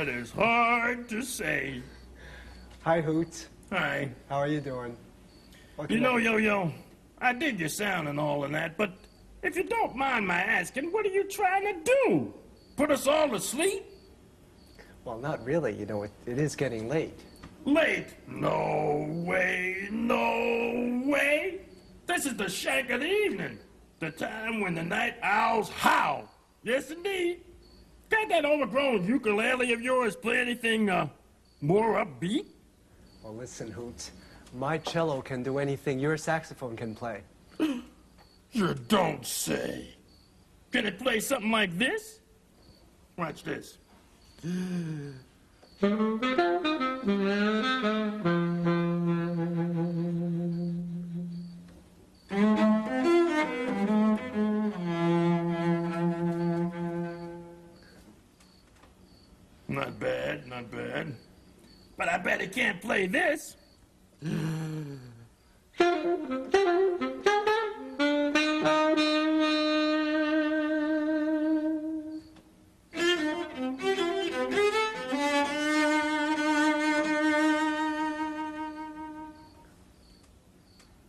That 0.00 0.08
is 0.08 0.30
hard 0.30 1.10
to 1.10 1.20
say. 1.20 1.82
Hi, 2.84 3.02
Hoots. 3.02 3.48
Hi. 3.70 4.10
How 4.30 4.36
are 4.36 4.48
you 4.48 4.62
doing? 4.62 4.96
What 5.76 5.90
You 5.90 6.00
know, 6.00 6.16
I- 6.16 6.20
yo, 6.20 6.38
yo, 6.38 6.72
I 7.18 7.34
dig 7.34 7.60
your 7.60 7.68
sound 7.68 8.08
and 8.08 8.18
all 8.18 8.42
of 8.42 8.50
that, 8.52 8.78
but 8.78 8.92
if 9.42 9.56
you 9.56 9.64
don't 9.64 9.94
mind 9.94 10.26
my 10.26 10.40
asking, 10.40 10.90
what 10.90 11.04
are 11.04 11.10
you 11.10 11.24
trying 11.24 11.64
to 11.64 11.84
do? 11.84 12.32
Put 12.76 12.90
us 12.90 13.06
all 13.06 13.28
to 13.28 13.38
sleep? 13.38 13.84
Well, 15.04 15.18
not 15.18 15.44
really. 15.44 15.74
You 15.74 15.84
know, 15.84 16.04
it, 16.04 16.12
it 16.24 16.38
is 16.38 16.56
getting 16.56 16.88
late. 16.88 17.20
Late? 17.66 18.14
No 18.26 19.06
way, 19.26 19.86
no 19.90 21.02
way. 21.04 21.60
This 22.06 22.24
is 22.24 22.36
the 22.38 22.48
shank 22.48 22.88
of 22.88 23.00
the 23.00 23.06
evening, 23.06 23.58
the 23.98 24.10
time 24.12 24.60
when 24.60 24.74
the 24.74 24.82
night 24.82 25.16
owls 25.22 25.68
howl. 25.68 26.26
Yes, 26.62 26.90
indeed. 26.90 27.42
Got 28.10 28.28
that 28.28 28.44
overgrown 28.44 29.06
ukulele 29.06 29.72
of 29.72 29.80
yours 29.80 30.16
play 30.16 30.38
anything 30.38 30.90
uh, 30.90 31.08
more 31.60 32.04
upbeat? 32.04 32.46
Well, 33.22 33.34
listen, 33.34 33.70
Hoots. 33.70 34.10
My 34.52 34.78
cello 34.78 35.22
can 35.22 35.44
do 35.44 35.58
anything 35.58 36.00
your 36.00 36.16
saxophone 36.16 36.76
can 36.76 36.94
play. 36.94 37.22
You 38.52 38.74
don't 38.88 39.24
say. 39.24 39.94
Can 40.72 40.84
it 40.84 40.98
play 40.98 41.20
something 41.20 41.52
like 41.52 41.78
this? 41.78 42.18
Watch 43.16 43.44
this. 43.44 43.78
Not 59.70 60.00
bad, 60.00 60.48
not 60.48 60.68
bad. 60.68 61.14
But 61.96 62.08
I 62.08 62.18
bet 62.18 62.40
it 62.40 62.52
can't 62.52 62.82
play 62.82 63.06
this. 63.06 63.56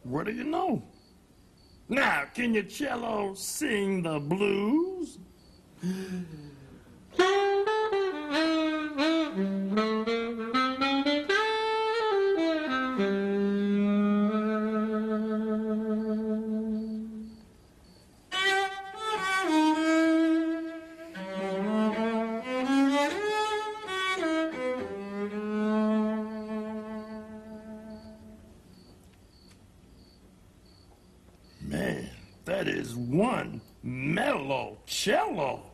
What 0.03 0.27
do 0.27 0.33
you 0.33 0.43
know? 0.43 0.83
Now, 1.89 2.25
can 2.31 2.53
your 2.53 2.61
cello 2.65 3.33
sing 3.33 4.03
the 4.03 4.19
blues? 4.19 5.17
Man, 9.33 10.20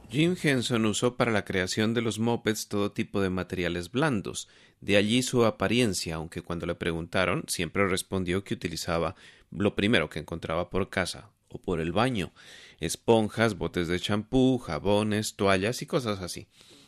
Jim 0.09 0.37
Henson 0.41 0.85
usó 0.85 1.17
para 1.17 1.33
la 1.33 1.43
creación 1.43 1.93
de 1.93 2.01
los 2.01 2.17
mopeds 2.17 2.69
todo 2.69 2.93
tipo 2.93 3.21
de 3.21 3.29
materiales 3.29 3.91
blandos, 3.91 4.47
de 4.79 4.95
allí 4.95 5.21
su 5.21 5.43
apariencia, 5.43 6.15
aunque 6.15 6.41
cuando 6.41 6.65
le 6.65 6.75
preguntaron 6.75 7.43
siempre 7.47 7.85
respondió 7.87 8.45
que 8.45 8.53
utilizaba 8.53 9.15
lo 9.51 9.75
primero 9.75 10.09
que 10.09 10.19
encontraba 10.19 10.69
por 10.69 10.89
casa 10.89 11.31
o 11.49 11.59
por 11.59 11.81
el 11.81 11.91
baño, 11.91 12.31
esponjas, 12.79 13.57
botes 13.57 13.89
de 13.89 13.99
champú, 13.99 14.59
jabones, 14.59 15.35
toallas 15.35 15.81
y 15.81 15.85
cosas 15.85 16.21
así. 16.21 16.47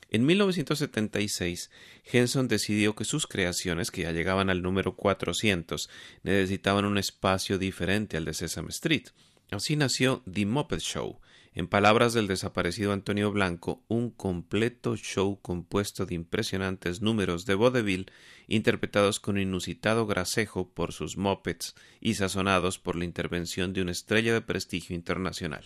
En 0.09 0.25
1976, 0.25 1.69
Henson 2.05 2.47
decidió 2.47 2.95
que 2.95 3.03
sus 3.03 3.27
creaciones, 3.27 3.91
que 3.91 4.03
ya 4.03 4.13
llegaban 4.13 4.49
al 4.49 4.61
número 4.61 4.95
400, 4.95 5.89
necesitaban 6.23 6.85
un 6.85 6.97
espacio 6.97 7.57
diferente 7.57 8.15
al 8.15 8.25
de 8.25 8.33
Sesame 8.33 8.69
Street. 8.69 9.09
Así 9.51 9.75
nació 9.75 10.23
The 10.31 10.45
Muppet 10.45 10.79
Show, 10.79 11.19
en 11.59 11.67
palabras 11.67 12.13
del 12.13 12.27
desaparecido 12.27 12.93
Antonio 12.93 13.33
Blanco, 13.33 13.81
un 13.89 14.11
completo 14.11 14.95
show 14.95 15.37
compuesto 15.41 16.05
de 16.05 16.15
impresionantes 16.15 17.01
números 17.01 17.45
de 17.45 17.55
vaudeville 17.55 18.05
interpretados 18.47 19.19
con 19.19 19.37
inusitado 19.37 20.07
gracejo 20.07 20.69
por 20.69 20.93
sus 20.93 21.17
Muppets 21.17 21.75
y 21.99 22.13
sazonados 22.13 22.79
por 22.79 22.95
la 22.95 23.03
intervención 23.03 23.73
de 23.73 23.81
una 23.81 23.91
estrella 23.91 24.31
de 24.33 24.39
prestigio 24.39 24.95
internacional. 24.95 25.65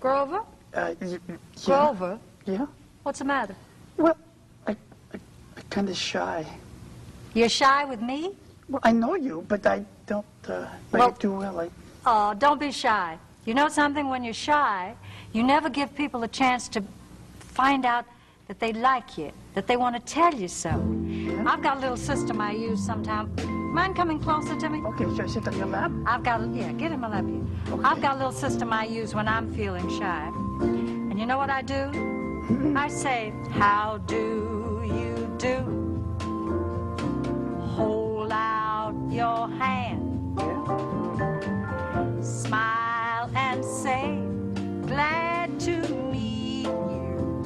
Grover? 0.00 0.40
Uh, 0.74 0.96
y- 1.00 1.06
yeah. 1.06 1.38
Grover? 1.64 2.18
Yeah? 2.46 2.66
What's 3.04 3.20
the 3.20 3.24
matter? 3.24 3.54
Well, 3.96 4.16
I, 4.66 4.72
I, 4.72 4.76
I'm 5.14 5.62
kind 5.70 5.88
of 5.88 5.96
shy. 5.96 6.44
You're 7.32 7.48
shy 7.48 7.84
with 7.88 8.00
me? 8.00 8.32
Well, 8.68 8.80
I 8.82 8.90
know 8.92 9.14
you, 9.14 9.44
but 9.48 9.64
I 9.64 9.84
don't 10.08 10.26
uh, 10.48 10.66
Well- 10.90 11.12
too 11.12 11.38
well. 11.38 11.60
I, 11.60 11.70
Oh, 12.06 12.34
don't 12.34 12.58
be 12.58 12.72
shy. 12.72 13.16
You 13.44 13.52
know 13.52 13.68
something? 13.68 14.08
When 14.08 14.24
you're 14.24 14.32
shy, 14.32 14.94
you 15.32 15.42
never 15.42 15.68
give 15.68 15.94
people 15.94 16.22
a 16.22 16.28
chance 16.28 16.68
to 16.68 16.82
find 17.38 17.84
out 17.84 18.06
that 18.48 18.58
they 18.58 18.72
like 18.72 19.18
you, 19.18 19.32
that 19.54 19.66
they 19.66 19.76
want 19.76 19.96
to 19.96 20.12
tell 20.12 20.34
you 20.34 20.48
so. 20.48 20.70
I've 21.46 21.62
got 21.62 21.76
a 21.76 21.80
little 21.80 21.96
system 21.96 22.40
I 22.40 22.52
use 22.52 22.84
sometimes. 22.84 23.44
Mind 23.44 23.96
coming 23.96 24.18
closer 24.18 24.58
to 24.58 24.68
me? 24.68 24.78
Okay, 24.80 25.04
should 25.04 25.20
I 25.20 25.26
sit 25.26 25.48
on 25.48 25.56
your 25.58 25.66
lap? 25.66 25.90
I've 26.06 26.22
got, 26.22 26.40
a, 26.40 26.46
yeah, 26.48 26.72
get 26.72 26.92
in 26.92 27.00
my 27.00 27.08
lap 27.08 27.26
here. 27.26 27.42
I've 27.84 28.00
got 28.00 28.14
a 28.14 28.16
little 28.16 28.32
system 28.32 28.72
I 28.72 28.84
use 28.84 29.14
when 29.14 29.28
I'm 29.28 29.52
feeling 29.52 29.88
shy. 29.98 30.30
And 30.60 31.18
you 31.18 31.26
know 31.26 31.36
what 31.36 31.50
I 31.50 31.62
do? 31.62 32.72
I 32.76 32.88
say, 32.88 33.32
How 33.50 33.98
do 34.06 34.82
you 34.86 35.34
do? 35.38 35.56
Hold 37.76 38.32
out 38.32 38.94
your 39.10 39.48
hand. 39.48 40.38
Yeah. 40.38 42.20
Smile 42.22 42.83
and 43.34 43.64
say, 43.64 44.18
glad 44.86 45.58
to 45.60 45.76
meet 46.12 46.64
you. 46.64 47.42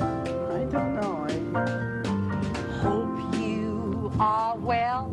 I 0.51 0.65
don't 0.71 0.95
know. 1.01 1.27
I... 1.55 1.79
Hope 2.83 3.35
you 3.39 4.13
are 4.21 4.57
well. 4.57 5.11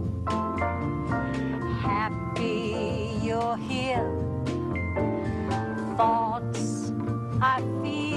Happy 1.81 3.17
you're 3.21 3.57
here. 3.57 4.11
Thoughts 5.97 6.91
I 7.41 7.61
feel. 7.83 8.14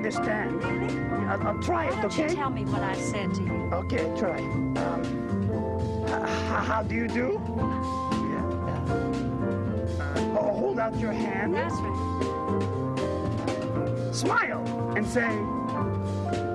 I 0.00 0.10
think 0.10 0.16
I 0.24 0.42
understand. 0.42 1.28
I'll, 1.30 1.48
I'll 1.48 1.62
try 1.62 1.84
it, 1.86 1.94
Why 1.94 2.02
don't 2.02 2.16
you 2.18 2.24
okay? 2.24 2.34
tell 2.34 2.50
me 2.50 2.64
what 2.64 2.82
I 2.82 2.94
said 2.96 3.34
to 3.34 3.42
you? 3.42 3.52
Okay, 3.72 4.10
try. 4.18 4.38
Um, 4.38 5.02
h- 6.06 6.12
h- 6.12 6.66
how 6.66 6.82
do 6.82 6.94
you 6.94 7.06
do? 7.06 7.38
Yeah. 8.32 8.46
Uh, 10.00 10.38
oh, 10.40 10.52
hold 10.58 10.78
out 10.78 10.98
your 10.98 11.12
hand. 11.12 11.54
That's 11.54 11.74
right. 11.74 11.96
Smile 14.14 14.64
and 14.96 15.06
say, 15.06 15.28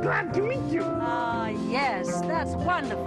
glad 0.01 0.33
to 0.33 0.41
meet 0.41 0.63
you. 0.71 0.81
Ah, 0.83 1.47
yes, 1.49 2.21
that's 2.21 2.53
wonderful. 2.55 3.04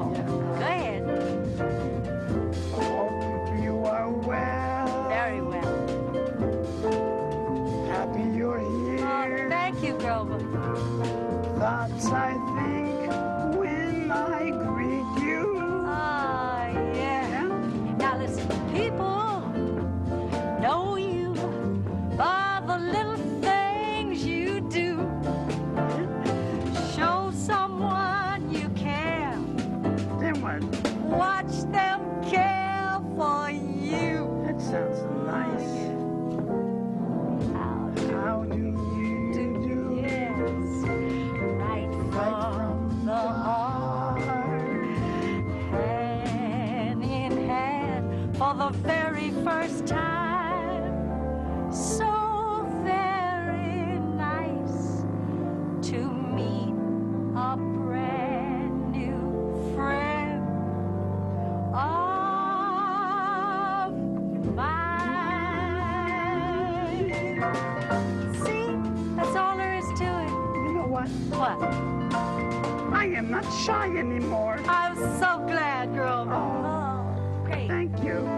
Not 73.49 73.59
shy 73.61 73.99
anymore. 73.99 74.59
I'm 74.67 74.97
so 75.19 75.45
glad, 75.47 75.95
Grover. 75.95 76.35
Oh, 76.35 77.45
great. 77.45 77.69
Thank 77.69 78.03
you. 78.03 78.29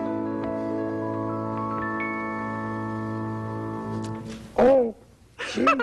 Oh, 4.56 4.94
gee. 5.54 5.66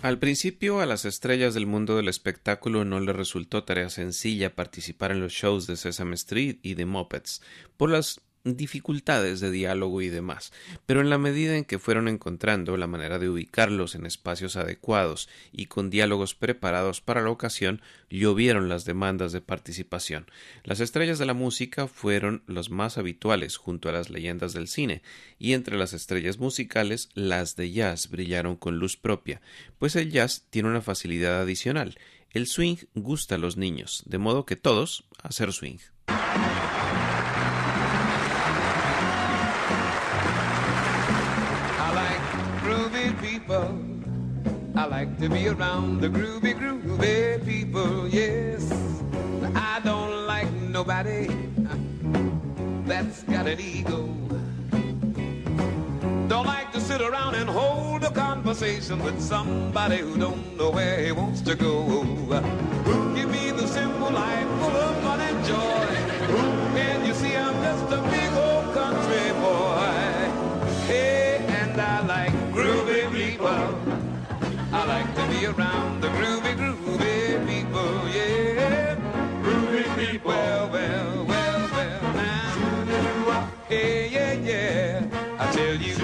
Al 0.00 0.18
principio 0.18 0.80
a 0.80 0.86
las 0.86 1.04
estrellas 1.04 1.54
del 1.54 1.66
mundo 1.66 1.96
del 1.96 2.06
espectáculo 2.06 2.84
no 2.84 3.00
les 3.00 3.16
resultó 3.16 3.64
tarea 3.64 3.90
sencilla 3.90 4.54
participar 4.54 5.10
en 5.10 5.18
los 5.18 5.32
shows 5.32 5.66
de 5.66 5.76
Sesame 5.76 6.14
Street 6.14 6.58
y 6.62 6.74
de 6.74 6.86
Muppets 6.86 7.42
por 7.76 7.90
las 7.90 8.20
dificultades 8.44 9.40
de 9.40 9.50
diálogo 9.50 10.02
y 10.02 10.08
demás, 10.08 10.52
pero 10.86 11.00
en 11.00 11.10
la 11.10 11.18
medida 11.18 11.56
en 11.56 11.64
que 11.64 11.78
fueron 11.78 12.08
encontrando 12.08 12.76
la 12.76 12.86
manera 12.86 13.18
de 13.18 13.28
ubicarlos 13.28 13.94
en 13.94 14.06
espacios 14.06 14.56
adecuados 14.56 15.28
y 15.52 15.66
con 15.66 15.90
diálogos 15.90 16.34
preparados 16.34 17.00
para 17.00 17.22
la 17.22 17.30
ocasión, 17.30 17.82
llovieron 18.10 18.68
las 18.68 18.84
demandas 18.84 19.32
de 19.32 19.40
participación. 19.40 20.26
Las 20.64 20.80
estrellas 20.80 21.18
de 21.18 21.26
la 21.26 21.34
música 21.34 21.88
fueron 21.88 22.42
los 22.46 22.70
más 22.70 22.98
habituales 22.98 23.56
junto 23.56 23.88
a 23.88 23.92
las 23.92 24.10
leyendas 24.10 24.52
del 24.52 24.68
cine, 24.68 25.02
y 25.38 25.52
entre 25.52 25.76
las 25.76 25.92
estrellas 25.92 26.38
musicales 26.38 27.10
las 27.14 27.56
de 27.56 27.70
jazz 27.70 28.10
brillaron 28.10 28.56
con 28.56 28.78
luz 28.78 28.96
propia, 28.96 29.40
pues 29.78 29.96
el 29.96 30.10
jazz 30.10 30.46
tiene 30.50 30.68
una 30.68 30.82
facilidad 30.82 31.40
adicional. 31.40 31.98
El 32.30 32.46
swing 32.46 32.76
gusta 32.94 33.36
a 33.36 33.38
los 33.38 33.56
niños, 33.56 34.02
de 34.06 34.18
modo 34.18 34.44
que 34.44 34.56
todos 34.56 35.04
hacer 35.22 35.52
swing. 35.52 35.78
To 45.18 45.28
be 45.28 45.48
around 45.48 46.00
the 46.00 46.08
groovy, 46.08 46.54
groovy 46.54 47.44
people, 47.44 48.06
yes. 48.06 48.70
I 49.52 49.80
don't 49.82 50.26
like 50.26 50.48
nobody 50.52 51.26
uh, 51.28 51.76
that's 52.86 53.24
got 53.24 53.48
an 53.48 53.58
ego. 53.58 54.06
Don't 56.28 56.46
like 56.46 56.70
to 56.72 56.80
sit 56.80 57.00
around 57.00 57.34
and 57.34 57.50
hold 57.50 58.04
a 58.04 58.12
conversation 58.12 59.02
with 59.02 59.20
somebody 59.20 59.98
who 59.98 60.16
don't 60.16 60.56
know 60.56 60.70
where 60.70 61.04
he 61.04 61.10
wants 61.10 61.40
to 61.42 61.56
go. 61.56 62.04
Give 63.16 63.28
me 63.28 63.50
the 63.50 63.66
simple 63.66 64.10
life 64.10 64.48
full 64.60 64.76
of 64.76 64.96
fun 65.02 65.20
and 65.20 65.44
joy. 65.44 66.78
And 66.78 67.04
you 67.04 67.14
see, 67.14 67.34
I'm 67.34 67.60
just 67.60 67.92
a 67.92 68.00
big 68.02 68.32
old 68.34 68.72
country 68.72 69.32
boy. 69.40 70.86
Hey, 70.86 71.44
and 71.48 71.80
I 71.80 72.06
like 72.06 72.32
groovy 72.52 73.10
people. 73.12 73.97
I 74.70 74.84
like 74.84 75.14
to 75.14 75.26
be 75.28 75.46
around 75.46 76.02
the 76.02 76.08
groovy, 76.08 76.54
groovy 76.54 77.46
people, 77.48 78.08
yeah. 78.10 78.96
Groovy 79.42 79.96
people. 79.96 80.30
Well, 80.30 80.68
well, 80.68 81.24
well, 81.24 81.68
well, 81.72 82.02
now. 82.14 83.50
Hey, 83.66 84.08
yeah, 84.08 84.32
yeah. 84.34 85.06
I 85.38 85.50
tell 85.52 85.74
you, 85.74 85.94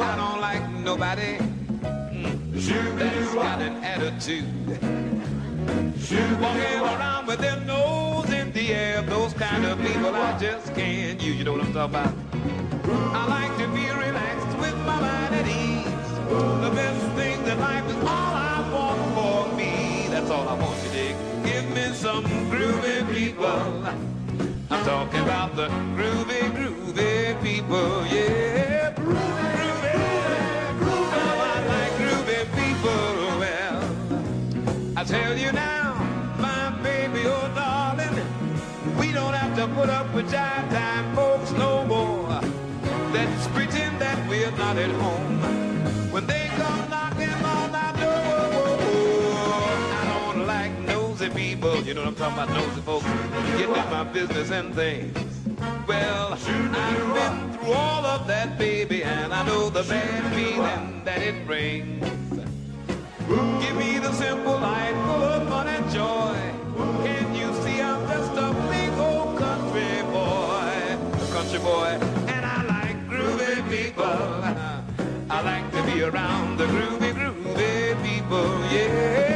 I 0.00 0.16
don't 0.16 0.40
like 0.40 0.68
nobody 0.70 1.38
mm, 1.38 2.98
that's 2.98 3.34
got 3.34 3.60
an 3.60 3.82
attitude. 3.82 4.46
Walking 6.40 6.80
around 6.80 7.26
with 7.26 7.40
their 7.40 7.60
nose 7.60 8.30
in 8.30 8.52
the 8.52 8.74
air, 8.74 9.02
those 9.02 9.32
kind 9.34 9.66
of 9.66 9.76
people 9.80 10.14
I 10.14 10.38
just 10.38 10.72
can't 10.74 11.20
use. 11.20 11.36
You 11.36 11.44
know 11.44 11.52
what 11.52 11.64
I'm 11.64 11.72
talking 11.72 11.96
about? 11.96 12.14
I 13.12 13.26
like 13.26 13.58
to 13.58 13.66
be 13.74 13.90
relaxed 13.90 14.56
with 14.58 14.76
my 14.86 15.00
mind 15.00 15.34
at 15.34 15.48
ease. 15.48 15.84
The 16.62 16.70
best 16.74 17.07
that 17.48 17.58
life 17.60 17.88
is 17.88 17.96
all 17.96 18.04
I 18.04 18.60
want 18.74 19.00
for 19.16 19.56
me. 19.56 20.06
That's 20.10 20.30
all 20.30 20.46
I 20.46 20.54
want 20.60 20.76
you 20.84 20.90
to 20.90 21.06
give 21.48 21.66
me 21.74 21.94
some 21.94 22.24
groovy 22.50 22.98
people. 23.10 23.86
I'm 24.70 24.84
talking 24.84 25.20
about 25.20 25.56
the 25.56 25.68
groovy, 25.96 26.42
groovy 26.56 27.42
people, 27.42 28.04
yeah. 28.12 28.92
Groovy, 28.96 29.54
groovy, 30.80 31.10
oh, 31.22 31.52
I 31.52 31.58
like 31.72 31.92
groovy 32.00 32.40
people. 32.60 33.38
Well, 33.42 33.78
I 34.98 35.04
tell 35.04 35.38
you 35.38 35.50
now, 35.52 35.94
my 36.38 36.68
baby, 36.82 37.22
oh 37.24 37.50
darling, 37.54 38.16
we 38.98 39.10
don't 39.10 39.32
have 39.32 39.56
to 39.56 39.66
put 39.74 39.88
up 39.88 40.14
with 40.14 40.30
jive 40.30 40.68
time 40.68 40.97
I'm 52.08 52.14
talking 52.14 52.38
about, 52.38 52.48
nosy 52.48 52.80
folks. 52.80 53.04
Getting 53.58 53.68
in 53.68 53.90
my 53.90 54.02
business 54.02 54.50
and 54.50 54.74
things. 54.74 55.14
Well, 55.86 56.32
I've 56.32 57.14
been 57.14 57.52
through 57.52 57.72
all 57.74 58.06
of 58.06 58.26
that, 58.26 58.56
baby, 58.58 59.04
and 59.04 59.34
I 59.34 59.44
know 59.44 59.68
the 59.68 59.82
bad 59.82 60.34
feeling 60.34 61.04
that 61.04 61.20
it 61.20 61.46
brings. 61.46 62.00
Give 63.60 63.76
me 63.76 63.98
the 63.98 64.10
simple 64.12 64.54
life 64.54 64.94
full 65.04 65.22
of 65.22 65.48
fun 65.50 65.68
and 65.68 65.84
joy. 65.90 66.34
Can 67.04 67.34
you 67.34 67.52
see 67.62 67.82
I'm 67.82 68.00
just 68.08 68.32
a 68.32 68.54
big 68.72 68.92
old 68.98 69.36
country 69.36 70.02
boy, 70.10 70.96
country 71.30 71.58
boy, 71.58 71.98
and 72.32 72.46
I 72.46 72.62
like 72.74 73.06
groovy 73.10 73.68
people. 73.68 74.04
I 75.28 75.42
like 75.42 75.70
to 75.72 75.82
be 75.82 76.02
around 76.04 76.56
the 76.56 76.64
groovy, 76.64 77.12
groovy 77.12 78.02
people, 78.02 78.64
yeah. 78.72 79.27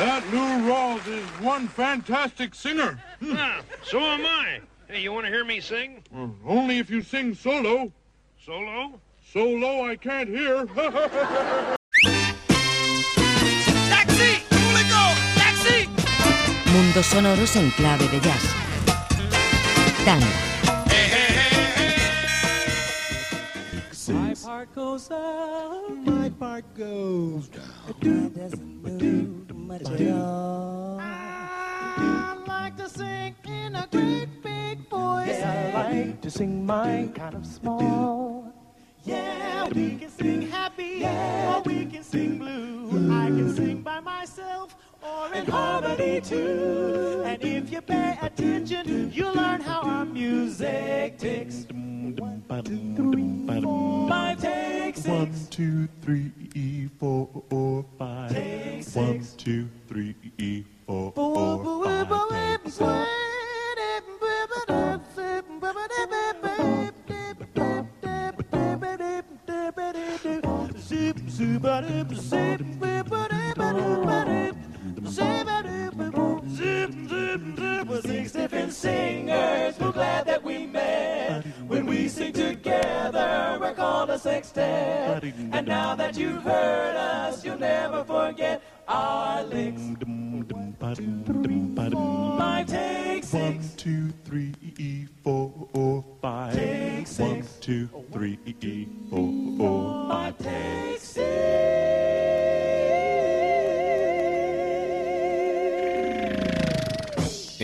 That 0.00 0.24
Lou 0.32 0.72
Rawls 0.72 1.06
is 1.06 1.22
one 1.42 1.68
fantastic 1.68 2.54
singer. 2.54 2.98
Yeah, 3.20 3.60
so 3.82 4.00
am 4.00 4.24
I. 4.24 4.60
Hey, 4.88 5.02
you 5.02 5.12
want 5.12 5.26
to 5.26 5.30
hear 5.30 5.44
me 5.44 5.60
sing? 5.60 6.02
Only 6.46 6.78
if 6.78 6.88
you 6.88 7.02
sing 7.02 7.34
solo. 7.34 7.92
Solo? 8.42 8.98
So 9.34 9.44
low 9.44 9.86
I 9.86 9.96
can't 9.96 10.30
hear. 10.30 11.76
Mundos 16.72 17.06
sonoros 17.06 17.56
en 17.56 17.70
clave 17.70 18.06
de 18.08 18.20
jazz. 18.20 18.44
My 24.08 24.34
part 24.34 24.74
goes 24.74 25.10
up, 25.10 25.90
my 26.04 26.30
part 26.30 26.64
goes 26.76 27.48
down. 27.48 28.32
Doesn't 28.34 28.82
move 28.82 29.54
much 29.54 29.82
at. 29.82 30.00
I 31.00 32.36
like 32.46 32.76
to 32.76 32.88
sing 32.88 33.34
in 33.46 33.74
a 33.74 33.86
great 33.90 34.42
big 34.42 34.88
voice. 34.88 35.28
Yeah, 35.28 35.72
I 35.74 35.92
like 35.92 36.20
to 36.22 36.30
sing 36.30 36.66
mine 36.66 37.12
kind 37.12 37.34
of 37.34 37.46
small. 37.46 38.52
Yeah, 39.04 39.68
we 39.68 39.96
can 39.96 40.10
sing 40.10 40.42
happy 40.42 41.04
or 41.04 41.62
we 41.62 41.86
can 41.86 42.02
sing 42.02 42.38
blue. 42.38 43.12
I 43.12 43.26
can 43.26 43.54
sing 43.54 43.82
by 43.82 44.00
myself 44.00 44.76
or 45.02 45.34
in 45.34 45.46
harmony 45.46 46.20
too. 46.20 47.22
And 47.24 47.42
if 47.42 47.70
you 47.70 47.80
pay 47.80 48.18
attention, 48.20 49.10
you'll 49.12 49.34
learn 49.34 49.60
how 49.60 49.82
our 49.82 50.04
music 50.04 51.18
ticks. 51.18 51.66
One, 51.70 52.42
two, 52.64 52.94
three, 52.96 53.62
four, 53.62 54.08
five, 54.08 54.40
take 54.40 54.96
six. 54.96 55.06
One, 55.06 55.34
two, 55.50 55.88
three, 56.02 56.88
four, 56.98 57.84
five. 57.98 58.32
Take 58.32 58.82
six. 58.82 58.96
One, 58.96 59.26
two, 59.36 59.68
three, 59.88 60.64
four, 60.86 61.12
boo, 61.12 61.84
five. 61.84 62.30
Boo, 75.16 75.56
Take 75.94 76.12
boo, 76.12 76.40
six. 76.56 77.10
Six 78.02 78.32
different 78.32 78.72
singers, 78.72 79.78
we're 79.78 79.92
glad 79.92 80.26
that 80.26 80.42
we 80.42 80.66
met. 80.66 81.44
When 81.66 81.86
we 81.86 82.08
sing 82.08 82.32
together, 82.32 83.58
we're 83.60 83.74
called 83.74 84.10
a 84.10 84.18
sextet. 84.18 85.22
And 85.52 85.66
now 85.66 85.94
that 85.96 86.16
you've 86.16 86.42
heard 86.42 86.96
us, 86.96 87.44
you'll 87.44 87.58
never 87.58 88.04
forget 88.04 88.62
our 88.86 89.42
licks. 89.44 89.82
Five, 92.38 92.66
take 92.66 93.24
six. 93.24 93.32
One, 93.32 93.60
two, 93.76 94.12
three, 94.24 95.08
four, 95.22 96.04
five. 96.22 96.54
Take 96.54 97.06
six. 97.06 97.20
One, 97.20 97.44
two, 97.60 97.88
three, 98.12 98.38
four, 99.10 100.08
Five, 100.08 100.38
take 100.38 100.98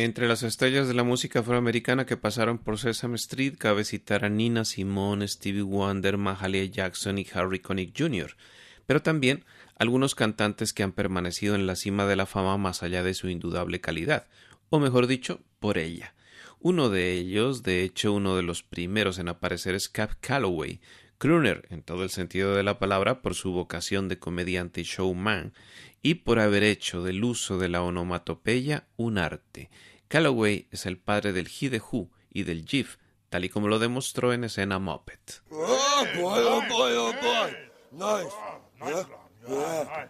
Entre 0.07 0.29
las 0.29 0.45
estrellas 0.45 0.87
de 0.87 0.95
la 0.95 1.03
música 1.03 1.41
afroamericana 1.41 2.07
que 2.07 2.17
pasaron 2.17 2.59
por 2.59 2.79
Sesame 2.79 3.17
Street 3.17 3.57
cabe 3.59 3.85
citar 3.85 4.25
a 4.25 4.29
Nina 4.29 4.65
Simone, 4.65 5.27
Stevie 5.27 5.63
Wonder, 5.63 6.17
Mahalia 6.17 6.65
Jackson 6.65 7.19
y 7.19 7.27
Harry 7.35 7.59
Connick 7.59 7.93
Jr., 7.99 8.37
pero 8.87 9.03
también 9.03 9.45
algunos 9.77 10.15
cantantes 10.15 10.73
que 10.73 10.85
han 10.85 10.93
permanecido 10.93 11.57
en 11.57 11.67
la 11.67 11.75
cima 11.75 12.07
de 12.07 12.15
la 12.15 12.27
fama 12.27 12.57
más 12.57 12.85
allá 12.85 13.03
de 13.03 13.15
su 13.15 13.29
indudable 13.29 13.81
calidad, 13.81 14.29
o 14.71 14.79
mejor 14.79 15.09
dicho, 15.09 15.41
por 15.59 15.77
ella. 15.77 16.15
Uno 16.61 16.89
de 16.89 17.15
ellos, 17.15 17.65
de 17.65 17.83
hecho 17.83 18.13
uno 18.13 18.37
de 18.37 18.45
los 18.45 18.63
primeros 18.63 19.19
en 19.19 19.27
aparecer 19.27 19.75
es 19.75 19.89
Cap 19.89 20.13
Calloway, 20.21 20.81
crooner 21.19 21.67
en 21.71 21.83
todo 21.83 22.05
el 22.05 22.11
sentido 22.11 22.55
de 22.55 22.63
la 22.63 22.79
palabra 22.79 23.23
por 23.23 23.35
su 23.35 23.51
vocación 23.51 24.07
de 24.07 24.21
comediante 24.21 24.83
y 24.83 24.85
showman, 24.85 25.53
y 26.01 26.15
por 26.15 26.39
haber 26.39 26.63
hecho 26.63 27.03
del 27.03 27.25
uso 27.25 27.59
de 27.59 27.69
la 27.69 27.83
onomatopeya 27.83 28.87
un 28.97 29.19
arte. 29.19 29.69
Calloway 30.09 30.69
es 30.71 30.87
el 30.87 30.99
padre 30.99 31.33
del 31.33 31.49
he 31.49 31.69
de 31.69 31.81
who 31.81 32.09
y 32.31 32.45
del 32.45 32.65
gif, 32.65 32.97
tal 33.29 33.45
y 33.45 33.49
como 33.49 33.67
lo 33.67 33.79
demostró 33.79 34.33
en 34.33 34.45
escena 34.45 34.79
Muppet. 34.79 35.43
Oh 35.51 36.05
boy, 36.17 36.43
oh 36.45 36.63
boy, 36.69 36.93
oh 36.97 37.13
boy. 37.21 37.57
Nice. 37.93 38.35
Yeah, 38.81 39.05
yeah. 39.49 40.09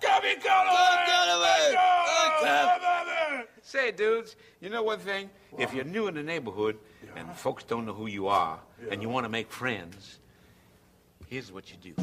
Gabby 0.00 0.36
Say, 3.62 3.90
dudes, 3.90 4.36
you 4.60 4.70
know 4.70 4.82
one 4.82 5.00
thing? 5.00 5.28
If 5.58 5.74
you're 5.74 5.84
new 5.84 6.06
in 6.06 6.14
the 6.14 6.22
neighborhood 6.22 6.78
and 7.16 7.30
folks 7.34 7.64
don't 7.64 7.84
know 7.84 7.92
who 7.92 8.06
you 8.06 8.28
are 8.28 8.60
and 8.90 9.02
you 9.02 9.08
want 9.08 9.24
to 9.24 9.28
make 9.28 9.50
friends, 9.50 10.20
here's 11.28 11.52
what 11.52 11.64
you 11.70 11.76
do. 11.76 11.94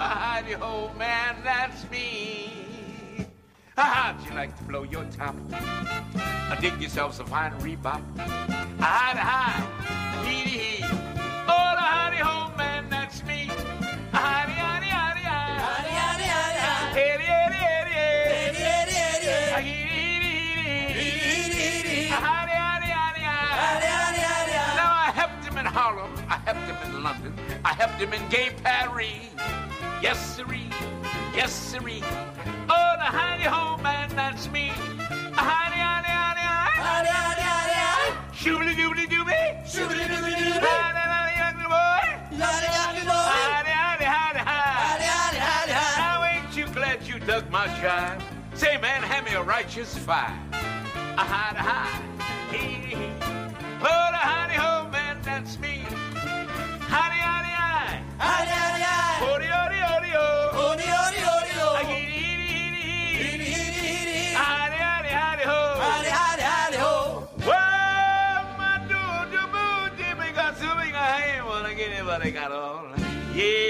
Howdy 0.00 0.52
ho, 0.52 0.92
man, 0.96 1.36
that's 1.42 1.90
me. 1.90 3.26
How'd 3.76 4.24
you 4.24 4.32
like 4.36 4.56
to 4.56 4.62
blow 4.64 4.84
your 4.84 5.04
top? 5.06 5.34
Uh, 5.52 6.54
dig 6.60 6.80
yourself 6.80 7.14
some 7.14 7.26
fine 7.26 7.50
rebop. 7.54 8.00
Howdy 8.78 9.18
hi, 9.18 9.60
hee 10.24 10.50
hee. 10.50 10.79
I 26.30 26.36
helped 26.46 26.60
him 26.60 26.76
in 26.86 27.02
London. 27.02 27.34
I 27.64 27.72
helped 27.74 28.00
him 28.00 28.12
in 28.12 28.28
gay 28.28 28.50
Paris. 28.62 29.08
Yes, 30.00 30.36
sirree. 30.36 30.70
Yes, 31.34 31.52
sirree. 31.52 32.04
Oh, 32.70 32.94
the 32.98 33.10
howdy 33.18 33.42
ho, 33.42 33.76
man, 33.82 34.08
that's 34.14 34.48
me. 34.50 34.68
Howdy, 34.68 35.78
howdy, 35.82 36.08
howdy, 36.08 36.40
hi. 36.40 36.70
Howdy, 36.78 37.08
howdy, 37.08 37.42
howdy, 37.42 37.74
hi. 37.74 38.14
Shoobly 38.32 38.74
doobly 38.78 39.06
dooby. 39.10 39.42
Shoobly 39.66 40.06
doobly 40.06 40.34
dooby. 40.38 40.62
Howdy, 40.62 41.02
howdy, 41.10 41.34
young 41.42 41.58
boy. 41.66 42.06
Howdy, 42.38 42.66
howdy, 42.78 43.00
boy. 43.00 43.28
Howdy, 43.34 43.70
howdy, 43.70 44.04
howdy, 44.04 44.38
hi. 44.38 44.62
Howdy, 44.86 45.04
howdy, 45.04 45.38
howdy, 45.38 45.72
hi. 45.72 45.98
Now 45.98 46.24
ain't 46.24 46.56
you 46.56 46.66
glad 46.72 47.02
you 47.08 47.18
dug 47.18 47.50
my 47.50 47.66
jive? 47.82 48.22
Say, 48.54 48.78
man, 48.78 49.02
hand 49.02 49.26
me 49.26 49.32
a 49.32 49.42
righteous 49.42 49.98
five. 49.98 50.30
A 50.52 51.24
howdy, 51.24 51.58
hi. 51.58 51.90
Hee, 52.52 52.94
hee. 52.94 53.10
Oh, 53.82 54.08
the 54.14 54.16
howdy 54.16 54.39
got 72.32 72.52
all. 72.52 72.86
Yeah, 73.34 73.69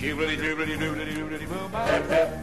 Shibbity 0.00 0.38
doobity 0.38 0.78
doobity 0.78 1.12
doobity 1.12 1.46
boo 1.46 1.68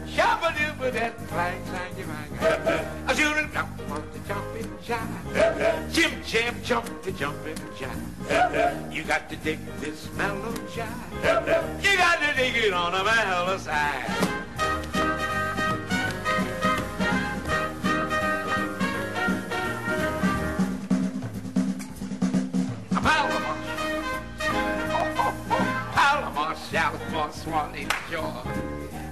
Shabba 0.06 0.54
dooba 0.54 0.92
that 0.92 1.18
clang 1.26 1.60
clang 1.64 1.92
clang. 2.06 2.86
A 3.08 3.16
shooting 3.16 3.50
jump 3.52 3.80
on 3.90 4.04
the 4.12 4.20
jumping 4.28 4.70
jive. 4.86 5.92
Jim 5.92 6.22
jam 6.24 6.54
jump 6.62 7.02
the 7.02 7.10
jumping 7.10 7.56
jive. 7.76 8.94
You 8.94 9.02
got 9.02 9.28
to 9.30 9.36
dig 9.38 9.58
this 9.80 10.08
mellow 10.16 10.52
jive. 10.70 11.82
You 11.82 11.96
got 11.96 12.20
to 12.20 12.36
dig 12.36 12.54
it 12.54 12.72
on 12.72 12.94
a 12.94 13.02
mellow 13.02 13.58
side. 13.58 14.44
Shalimar, 27.48 27.70
Swanee, 27.72 27.86
Shore. 28.10 28.42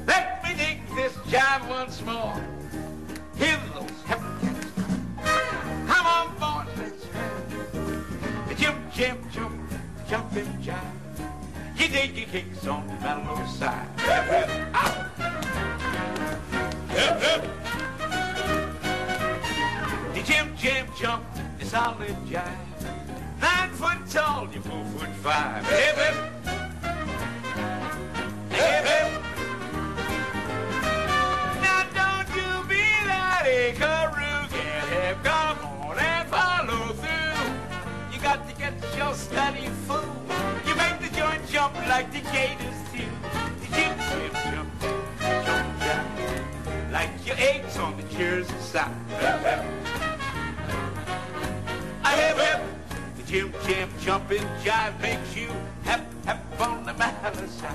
Let 0.06 0.44
me 0.44 0.54
dig 0.54 0.80
this 0.94 1.12
jive 1.28 1.68
once 1.68 2.02
more. 2.02 2.34
Hear 3.36 3.58
those 3.74 4.02
hep 4.04 4.20
cats. 4.40 4.66
Come 5.86 6.06
on, 6.06 6.28
boys, 6.38 6.78
let's 6.78 7.04
have 7.14 8.50
it. 8.50 8.58
Jump, 8.58 8.78
jump, 9.32 9.70
jump, 10.08 10.32
and 10.36 10.62
jive. 10.62 10.76
You 11.76 11.88
dig 11.88 12.16
your 12.16 12.28
kicks 12.28 12.66
on 12.66 12.86
the 12.86 12.94
mellow 12.94 13.46
side. 13.46 13.88
Hip, 14.00 14.24
hip. 14.24 14.48
Hip, 16.90 17.20
hip. 17.22 17.42
The 20.14 20.22
jump, 20.22 20.96
jump, 20.98 21.24
the 21.58 21.64
solid 21.64 22.16
jive. 22.26 22.56
Nine 23.40 23.70
foot 23.70 24.10
tall, 24.10 24.48
you 24.52 24.60
four 24.60 24.84
foot 24.84 25.14
five. 25.16 25.66
Hip. 25.66 25.96
Hip, 25.96 26.35
like 41.88 42.10
the 42.12 42.20
gators 42.32 42.80
do. 42.92 43.04
The 43.60 43.66
jump, 43.76 43.98
jump, 44.10 44.34
jump, 44.44 44.80
jump, 45.44 45.80
jump. 45.80 46.92
Like 46.92 47.10
your 47.26 47.36
eggs 47.38 47.76
on 47.78 47.96
the 47.96 48.02
Jersey 48.14 48.54
side. 48.60 48.90
Hip. 49.20 49.64
A 52.04 52.08
hip. 52.08 52.60
The 53.16 53.22
Jim 53.26 53.52
Jam 53.66 53.88
jumping 54.00 54.46
jive 54.64 55.00
makes 55.00 55.36
you 55.36 55.48
hep 55.82 56.02
hep 56.24 56.60
on 56.60 56.84
the 56.86 56.94
mallet 56.94 57.50
side. 57.50 57.70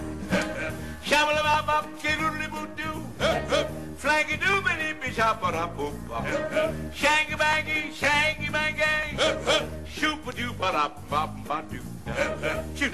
Shabba 1.04 1.44
bop 1.44 1.66
bop, 1.66 2.00
kiddly 2.00 2.48
boo 2.48 2.68
doo. 2.78 3.02
Flanky 3.98 4.40
doo 4.40 4.62
bitty 4.62 4.94
be 5.00 5.10
shoppa 5.14 5.52
da 5.52 5.68
boop 5.68 5.94
bop. 6.08 6.26
Shangy 6.94 7.36
bangy, 7.38 7.92
shangy 7.94 8.50
bangy. 8.50 9.18
Shoopa 9.86 10.36
doo 10.36 10.54
ba 10.54 10.72
da 10.72 10.90
bop 11.10 11.32
ba 11.48 11.64
doo. 11.70 11.84
Choo 12.76 12.92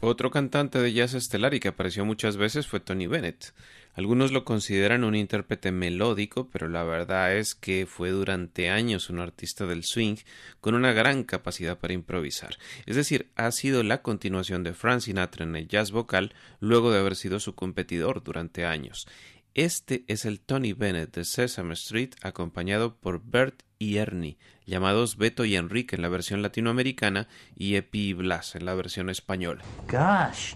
Otro 0.00 0.30
cantante 0.30 0.78
de 0.78 0.92
jazz 0.92 1.14
estelar 1.14 1.54
y 1.54 1.60
que 1.60 1.68
apareció 1.68 2.04
muchas 2.04 2.36
veces 2.36 2.68
fue 2.68 2.78
Tony 2.78 3.06
Bennett. 3.06 3.52
Algunos 3.94 4.30
lo 4.30 4.44
consideran 4.44 5.02
un 5.02 5.16
intérprete 5.16 5.72
melódico, 5.72 6.48
pero 6.50 6.68
la 6.68 6.84
verdad 6.84 7.34
es 7.34 7.56
que 7.56 7.84
fue 7.84 8.10
durante 8.10 8.70
años 8.70 9.10
un 9.10 9.18
artista 9.18 9.66
del 9.66 9.82
swing 9.82 10.14
con 10.60 10.76
una 10.76 10.92
gran 10.92 11.24
capacidad 11.24 11.78
para 11.78 11.94
improvisar. 11.94 12.58
Es 12.86 12.94
decir, 12.94 13.32
ha 13.34 13.50
sido 13.50 13.82
la 13.82 14.02
continuación 14.02 14.62
de 14.62 14.72
Frank 14.72 15.00
Sinatra 15.00 15.44
en 15.44 15.56
el 15.56 15.66
jazz 15.66 15.90
vocal 15.90 16.32
luego 16.60 16.92
de 16.92 17.00
haber 17.00 17.16
sido 17.16 17.40
su 17.40 17.56
competidor 17.56 18.22
durante 18.22 18.66
años. 18.66 19.08
Este 19.54 20.04
es 20.06 20.24
el 20.24 20.38
Tony 20.38 20.74
Bennett 20.74 21.16
de 21.16 21.24
Sesame 21.24 21.74
Street 21.74 22.10
acompañado 22.22 22.94
por 22.94 23.20
Bert 23.24 23.62
y 23.78 23.98
Ernie, 23.98 24.36
llamados 24.66 25.16
Beto 25.16 25.44
y 25.44 25.56
Enrique 25.56 25.96
en 25.96 26.02
la 26.02 26.08
versión 26.08 26.42
latinoamericana 26.42 27.28
y 27.56 27.76
Epi 27.76 28.08
y 28.08 28.12
Blas 28.12 28.56
en 28.56 28.66
la 28.66 28.74
versión 28.74 29.08
española. 29.08 29.62
Gosh, 29.88 30.54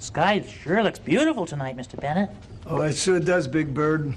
sky 0.00 0.42
sure 0.62 0.82
looks 0.82 1.00
beautiful 1.00 1.46
tonight, 1.46 1.76
Mr. 1.76 2.00
Bennett. 2.00 2.30
Oh, 2.66 2.82
it 2.82 2.94
sure 2.94 3.20
does, 3.20 3.48
Big 3.48 3.74
Bird. 3.74 4.14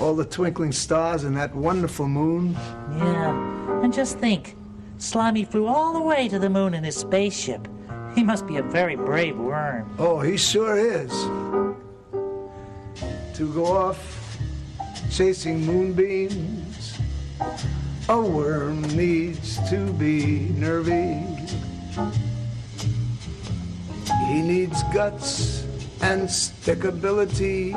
All 0.00 0.16
the 0.16 0.24
twinkling 0.24 0.72
stars 0.72 1.24
and 1.24 1.36
that 1.36 1.54
wonderful 1.54 2.08
moon. 2.08 2.56
Yeah, 2.96 3.82
and 3.82 3.92
just 3.92 4.18
think, 4.18 4.56
Slimy 4.96 5.44
flew 5.44 5.66
all 5.66 5.92
the 5.92 6.00
way 6.00 6.26
to 6.28 6.38
the 6.38 6.48
moon 6.48 6.72
in 6.72 6.84
his 6.84 6.96
spaceship. 6.96 7.68
He 8.14 8.22
must 8.22 8.46
be 8.46 8.56
a 8.56 8.62
very 8.62 8.96
brave 8.96 9.36
worm. 9.36 9.94
Oh, 9.98 10.20
he 10.20 10.38
sure 10.38 10.76
is. 10.78 11.10
To 13.36 13.52
go 13.52 13.66
off 13.66 14.38
chasing 15.10 15.66
moonbeams, 15.66 16.73
a 18.08 18.20
worm 18.20 18.82
needs 18.96 19.58
to 19.70 19.92
be 19.94 20.50
nervy. 20.56 21.24
He 24.26 24.42
needs 24.42 24.82
guts 24.92 25.64
and 26.02 26.28
stickability 26.28 27.72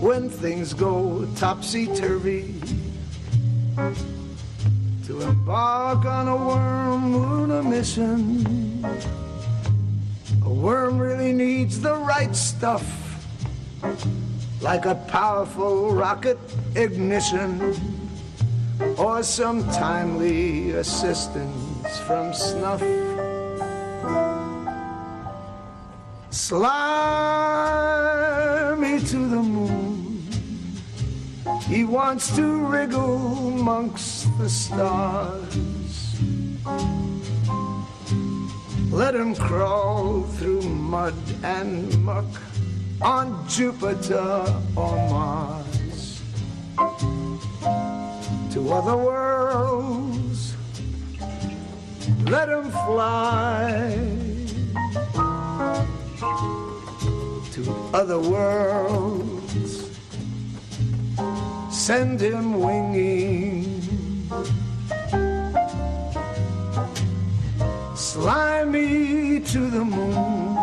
when 0.00 0.28
things 0.28 0.74
go 0.74 1.26
topsy 1.36 1.86
turvy. 1.94 2.54
To 5.06 5.20
embark 5.22 6.04
on 6.04 6.28
a 6.28 6.36
worm 6.36 7.16
lunar 7.16 7.62
mission, 7.62 8.84
a 10.44 10.50
worm 10.50 10.98
really 10.98 11.32
needs 11.32 11.80
the 11.80 11.94
right 11.94 12.34
stuff, 12.34 12.84
like 14.60 14.86
a 14.86 14.96
powerful 15.06 15.94
rocket 15.94 16.38
ignition 16.74 17.97
or 18.96 19.22
some 19.22 19.62
timely 19.70 20.72
assistance 20.72 21.98
from 22.06 22.32
snuff. 22.32 22.80
Slimy 26.30 26.68
to 29.00 29.16
the 29.16 29.42
moon, 29.42 30.22
He 31.66 31.84
wants 31.84 32.34
to 32.36 32.66
wriggle 32.66 33.48
amongst 33.48 34.26
the 34.38 34.48
stars. 34.48 36.20
Let 38.90 39.14
him 39.14 39.34
crawl 39.34 40.22
through 40.22 40.62
mud 40.62 41.14
and 41.42 42.04
muck 42.04 42.24
on 43.00 43.46
Jupiter 43.48 44.44
or 44.74 44.96
Mars 45.08 46.22
to 48.52 48.72
other 48.72 48.96
worlds. 48.96 50.54
Let 52.24 52.48
him 52.48 52.70
fly 52.70 53.98
to 57.52 57.62
other 57.92 58.18
worlds. 58.18 59.90
Send 61.70 62.20
him 62.20 62.60
winging. 62.60 63.82
Slimy 67.94 69.40
to 69.40 69.70
the 69.70 69.84
moon. 69.84 70.58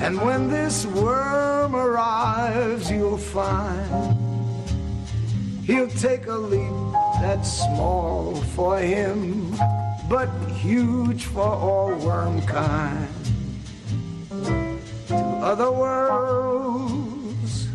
And 0.00 0.20
when 0.20 0.48
this 0.48 0.86
worm 0.86 1.74
arrives, 1.76 2.90
you'll 2.90 3.16
find 3.16 4.13
he'll 5.66 5.88
take 5.88 6.26
a 6.26 6.34
leap 6.34 6.92
that's 7.20 7.64
small 7.64 8.34
for 8.54 8.78
him, 8.78 9.56
but 10.08 10.28
huge 10.50 11.24
for 11.24 11.42
all 11.42 11.94
worm 11.96 12.42
kind. 12.42 13.08
To 15.08 15.16
other 15.16 15.70
worlds, 15.70 17.68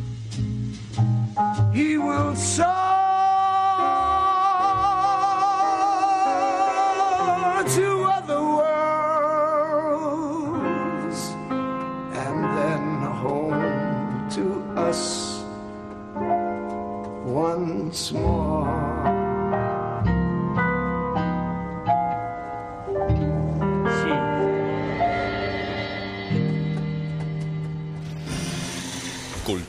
he 1.74 1.98
will 1.98 2.36
soar 2.36 2.99
once 17.90 18.12
more. 18.12 18.79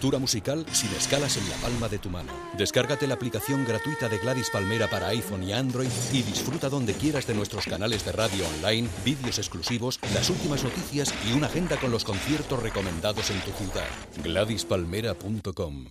Cultura 0.01 0.19
musical 0.19 0.65
sin 0.73 0.91
escalas 0.95 1.37
en 1.37 1.47
la 1.51 1.57
palma 1.57 1.87
de 1.87 1.99
tu 1.99 2.09
mano. 2.09 2.33
Descárgate 2.57 3.07
la 3.07 3.13
aplicación 3.13 3.67
gratuita 3.67 4.09
de 4.09 4.17
Gladys 4.17 4.49
Palmera 4.49 4.89
para 4.89 5.09
iPhone 5.09 5.43
y 5.43 5.53
Android 5.53 5.91
y 6.11 6.23
disfruta 6.23 6.71
donde 6.71 6.95
quieras 6.95 7.27
de 7.27 7.35
nuestros 7.35 7.67
canales 7.67 8.03
de 8.07 8.13
radio 8.13 8.47
online, 8.57 8.89
vídeos 9.05 9.37
exclusivos, 9.37 10.01
las 10.15 10.31
últimas 10.31 10.65
noticias 10.65 11.13
y 11.29 11.35
una 11.35 11.49
agenda 11.49 11.77
con 11.77 11.91
los 11.91 12.05
conciertos 12.05 12.63
recomendados 12.63 13.29
en 13.31 13.41
tu 13.41 13.51
ciudad. 13.51 13.85
GladysPalmera.com 14.25 15.85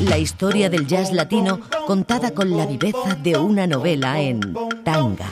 La 0.00 0.18
historia 0.18 0.68
del 0.68 0.88
jazz 0.88 1.12
latino 1.12 1.60
contada 1.86 2.32
con 2.32 2.56
la 2.56 2.66
viveza 2.66 3.14
de 3.22 3.36
una 3.36 3.68
novela 3.68 4.20
en 4.20 4.40
tanga. 4.82 5.30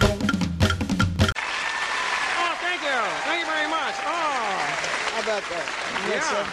Yeah. 6.16 6.44
some? 6.44 6.46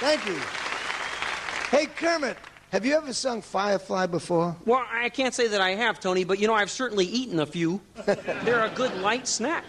Thank 0.00 0.26
you. 0.26 0.40
Hey, 1.70 1.86
Kermit, 1.86 2.36
have 2.70 2.84
you 2.84 2.94
ever 2.96 3.12
sung 3.12 3.40
Firefly 3.42 4.06
before? 4.06 4.56
Well, 4.66 4.84
I 4.90 5.08
can't 5.10 5.34
say 5.34 5.46
that 5.48 5.60
I 5.60 5.70
have, 5.70 6.00
Tony, 6.00 6.24
but 6.24 6.38
you 6.38 6.46
know, 6.46 6.54
I've 6.54 6.70
certainly 6.70 7.04
eaten 7.06 7.40
a 7.40 7.46
few. 7.46 7.80
They're 8.06 8.64
a 8.64 8.72
good 8.74 8.94
light 9.00 9.28
snack. 9.28 9.64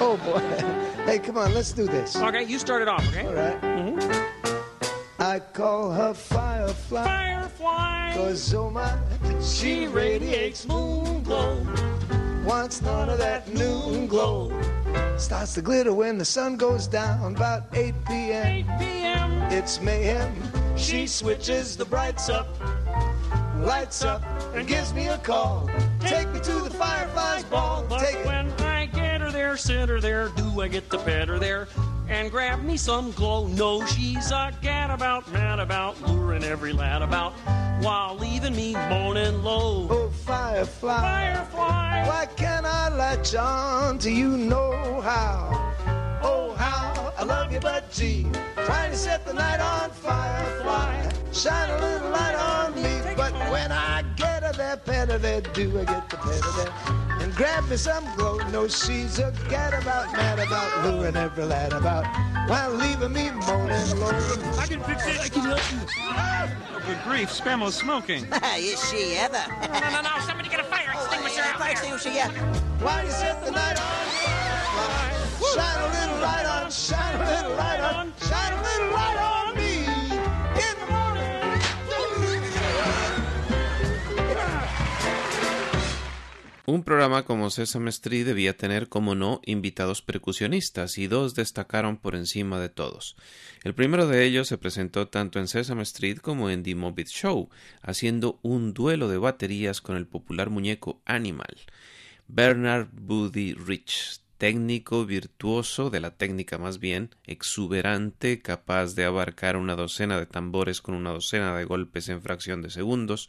Oh, 0.00 0.16
boy. 0.24 0.80
Hey, 1.04 1.18
come 1.18 1.36
on, 1.36 1.52
let's 1.52 1.72
do 1.72 1.84
this. 1.86 2.16
Okay, 2.16 2.44
you 2.44 2.58
start 2.58 2.80
it 2.80 2.88
off, 2.88 3.06
okay? 3.08 3.26
All 3.26 3.34
right. 3.34 3.60
Mm-hmm. 3.60 5.22
I 5.22 5.38
call 5.38 5.92
her 5.92 6.14
Firefly. 6.14 7.04
Firefly. 7.04 8.12
Cause, 8.14 8.54
oh 8.54 8.70
my, 8.70 8.98
she 9.42 9.86
radiates 9.86 10.66
moon 10.66 11.22
glow. 11.22 11.62
Wants 12.44 12.82
none 12.82 13.08
of 13.08 13.18
that 13.18 13.48
noon 13.48 14.06
glow. 14.06 14.52
Starts 15.16 15.54
to 15.54 15.62
glitter 15.62 15.94
when 15.94 16.18
the 16.18 16.24
sun 16.24 16.56
goes 16.56 16.86
down, 16.86 17.34
about 17.34 17.64
8 17.72 17.94
p.m. 18.06 18.46
8 18.46 18.66
p.m. 18.78 19.32
It's 19.50 19.80
mayhem. 19.80 20.34
She 20.76 21.06
switches 21.06 21.74
the 21.76 21.86
brights 21.86 22.28
up, 22.28 22.48
lights 23.60 24.04
up, 24.04 24.22
and 24.54 24.68
gives 24.68 24.92
me 24.92 25.08
a 25.08 25.16
call. 25.18 25.70
Take 26.00 26.28
me 26.32 26.40
to 26.40 26.52
the 26.60 26.70
Fireflies 26.70 27.44
ball. 27.44 27.86
But 27.88 28.00
Take 28.00 28.16
it. 28.16 28.26
when 28.26 28.50
I 28.60 28.86
get 28.86 29.22
her 29.22 29.30
there, 29.30 29.56
sit 29.56 29.88
her 29.88 30.00
there, 30.00 30.28
do 30.36 30.60
I 30.60 30.68
get 30.68 30.90
to 30.90 30.98
pet 30.98 31.28
her 31.28 31.38
there? 31.38 31.68
And 32.08 32.30
grab 32.30 32.62
me 32.62 32.76
some 32.76 33.12
glow. 33.12 33.46
No, 33.46 33.86
she's 33.86 34.30
a 34.30 34.52
gadabout, 34.62 35.32
mad 35.32 35.60
about, 35.60 35.98
luring 36.02 36.44
every 36.44 36.74
lad 36.74 37.00
about, 37.00 37.32
while 37.80 38.16
leaving 38.16 38.54
me 38.54 38.72
moaning 38.72 39.42
low. 39.42 39.86
Oh, 39.90 40.10
Firefly. 40.10 41.00
Firefly. 41.00 42.06
Why 42.06 42.26
can't 42.36 42.66
I 42.66 42.88
latch 42.94 43.34
on 43.34 43.98
to 43.98 44.10
you 44.10 44.36
know 44.36 45.00
how? 45.00 45.72
Oh, 46.22 46.54
how 46.56 47.12
I 47.18 47.24
love 47.24 47.52
you, 47.52 47.60
but 47.60 47.90
gee, 47.92 48.26
trying 48.64 48.90
to 48.90 48.96
set 48.96 49.26
the 49.26 49.34
night 49.34 49.60
on 49.60 49.90
Firefly. 49.90 51.10
Shine 51.32 51.70
a 51.70 51.78
little 51.80 52.10
light 52.10 52.34
on 52.34 52.74
me, 52.76 53.14
but 53.16 53.32
when 53.50 53.72
I 53.72 54.02
get 54.16 54.42
her 54.42 54.52
there, 54.52 54.76
pet 54.76 55.10
her 55.10 55.18
there, 55.18 55.40
do 55.40 55.80
I 55.80 55.84
get 55.84 56.08
the 56.08 56.16
pet 56.16 56.44
her 56.44 56.64
there? 56.64 57.03
And 57.24 57.34
grab 57.34 57.66
me 57.70 57.78
some 57.78 58.04
glow. 58.16 58.36
No, 58.52 58.68
she's 58.68 59.18
a 59.18 59.32
gadabout, 59.48 60.12
mad 60.12 60.38
about, 60.38 60.84
luring 60.84 61.16
every 61.16 61.46
lad 61.46 61.72
about, 61.72 62.04
while 62.50 62.70
leaving 62.70 63.14
me 63.14 63.30
moaning 63.30 63.98
low. 63.98 64.10
I 64.58 64.66
can 64.68 64.82
fix 64.82 65.06
it. 65.06 65.18
I 65.18 65.28
can 65.28 65.40
help 65.40 65.72
you. 65.72 65.78
Oh, 66.02 66.82
good 66.86 66.98
grief, 67.02 67.30
Spamo's 67.30 67.76
smoking. 67.76 68.26
Is 68.58 68.90
she 68.90 69.16
ever? 69.16 69.40
No, 69.72 69.88
no, 69.88 70.02
no, 70.02 70.10
somebody 70.20 70.50
get 70.50 70.60
a 70.60 70.64
fire 70.64 70.92
oh, 70.94 71.00
extinguisher 71.00 71.40
out 71.40 71.58
Fire 71.58 71.60
there. 71.60 71.70
extinguisher, 71.70 72.10
yeah. 72.10 72.28
Why 72.84 73.04
you 73.04 73.10
set 73.10 73.42
the 73.42 73.52
night 73.52 73.80
on 73.80 74.06
Firefly? 74.20 75.14
Shine 75.54 75.80
a 75.80 76.00
little 76.00 76.20
light 76.20 76.44
on, 76.44 76.70
shine 76.70 77.14
a 77.14 77.24
little 77.24 77.56
light 77.56 77.80
on, 77.80 78.12
shine 78.20 78.52
a 78.52 78.62
little 78.62 78.92
light 78.92 79.16
on 79.16 79.33
Un 86.66 86.82
programa 86.82 87.26
como 87.26 87.50
Sesame 87.50 87.90
Street 87.90 88.24
debía 88.24 88.56
tener, 88.56 88.88
como 88.88 89.14
no, 89.14 89.42
invitados 89.44 90.00
percusionistas, 90.00 90.96
y 90.96 91.08
dos 91.08 91.34
destacaron 91.34 91.98
por 91.98 92.14
encima 92.16 92.58
de 92.58 92.70
todos. 92.70 93.16
El 93.64 93.74
primero 93.74 94.06
de 94.06 94.24
ellos 94.24 94.48
se 94.48 94.56
presentó 94.56 95.08
tanto 95.08 95.38
en 95.38 95.46
Sesame 95.46 95.82
Street 95.82 96.20
como 96.20 96.48
en 96.48 96.62
The 96.62 96.74
Muppet 96.74 97.08
Show, 97.08 97.50
haciendo 97.82 98.38
un 98.40 98.72
duelo 98.72 99.10
de 99.10 99.18
baterías 99.18 99.82
con 99.82 99.98
el 99.98 100.06
popular 100.06 100.48
muñeco 100.48 101.02
Animal. 101.04 101.54
Bernard 102.28 102.88
Buddy 102.92 103.52
Rich, 103.52 104.20
técnico 104.38 105.04
virtuoso 105.04 105.90
de 105.90 106.00
la 106.00 106.16
técnica 106.16 106.56
más 106.56 106.78
bien, 106.78 107.10
exuberante, 107.24 108.40
capaz 108.40 108.94
de 108.94 109.04
abarcar 109.04 109.58
una 109.58 109.76
docena 109.76 110.18
de 110.18 110.24
tambores 110.24 110.80
con 110.80 110.94
una 110.94 111.10
docena 111.10 111.54
de 111.54 111.64
golpes 111.66 112.08
en 112.08 112.22
fracción 112.22 112.62
de 112.62 112.70
segundos, 112.70 113.28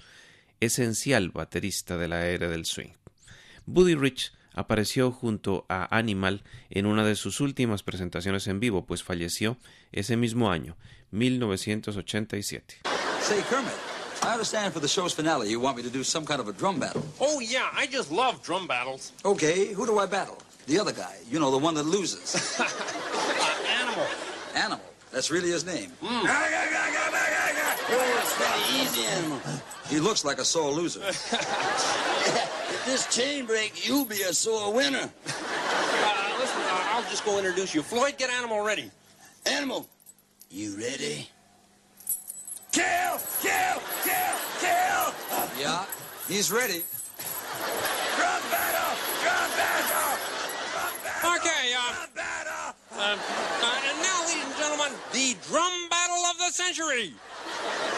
esencial 0.61 1.31
baterista 1.31 1.97
de 1.97 2.07
la 2.07 2.27
era 2.27 2.47
del 2.47 2.63
swing. 2.63 2.93
Buddy 3.65 3.95
Rich 3.95 4.31
apareció 4.53 5.11
junto 5.11 5.65
a 5.69 5.87
Animal 5.95 6.43
en 6.69 6.85
una 6.85 7.03
de 7.03 7.15
sus 7.15 7.41
últimas 7.41 7.83
presentaciones 7.83 8.47
en 8.47 8.59
vivo, 8.59 8.85
pues 8.85 9.03
falleció 9.03 9.57
ese 9.91 10.17
mismo 10.17 10.49
año, 10.51 10.77
1987. 11.11 12.81
Say, 13.21 13.41
Kermit, 13.49 13.73
I 14.23 14.33
understand 14.33 14.73
for 14.73 14.79
the 14.79 14.87
show's 14.87 15.13
finale 15.13 15.49
you 15.49 15.59
want 15.59 15.77
me 15.77 15.83
to 15.83 15.89
do 15.89 16.03
some 16.03 16.25
kind 16.25 16.39
of 16.39 16.47
a 16.47 16.53
drum 16.53 16.79
battle. 16.79 17.03
Oh, 17.19 17.39
yeah, 17.41 17.69
I 17.73 17.87
just 17.87 18.11
love 18.11 18.41
drum 18.43 18.67
battles. 18.67 19.11
Okay, 19.23 19.73
who 19.73 19.85
do 19.85 19.99
I 19.99 20.05
battle? 20.05 20.37
The 20.67 20.79
other 20.79 20.93
guy, 20.93 21.17
you 21.29 21.39
know, 21.39 21.51
the 21.51 21.57
one 21.57 21.75
that 21.75 21.85
loses. 21.85 22.59
Animal. 23.79 24.07
Animal. 24.55 24.85
That's 25.11 25.29
really 25.31 25.49
his 25.49 25.65
name. 25.65 25.91
Mm. 26.01 26.25
Oh, 27.87 28.19
it's 28.21 28.97
easy, 28.97 29.05
animal. 29.05 29.39
He 29.89 29.99
looks 29.99 30.25
like 30.25 30.39
a 30.39 30.45
sore 30.45 30.71
loser. 30.71 31.01
this 32.85 33.07
chain 33.13 33.45
break, 33.45 33.87
you'll 33.87 34.05
be 34.05 34.21
a 34.21 34.33
sore 34.33 34.71
winner. 34.73 34.97
Uh, 34.97 36.35
listen, 36.39 36.61
uh, 36.61 36.93
I'll 36.93 37.03
just 37.03 37.25
go 37.25 37.37
introduce 37.37 37.73
you. 37.73 37.81
Floyd, 37.81 38.15
get 38.17 38.29
Animal 38.29 38.63
ready. 38.63 38.91
Animal, 39.45 39.87
you 40.49 40.77
ready? 40.77 41.29
Kill! 42.71 43.19
Kill! 43.41 43.81
Kill! 44.03 44.37
Kill! 44.59 45.13
Yeah, 45.59 45.85
he's 46.27 46.51
ready. 46.51 46.83
Drum 48.17 48.41
battle! 48.51 48.97
Drum 49.23 49.49
battle! 49.55 50.17
Drum 50.71 50.93
battle! 51.03 51.35
Okay, 51.37 51.73
uh, 51.73 51.93
drum 51.93 52.09
battle! 52.15 52.75
Uh, 52.91 53.17
uh, 53.17 53.89
and 53.89 53.97
now, 54.01 54.25
ladies 54.27 54.45
and 54.45 54.55
gentlemen, 54.57 54.91
the 55.11 55.35
drum 55.47 55.89
battle 55.89 56.23
of 56.31 56.37
the 56.37 56.51
century. 56.51 57.13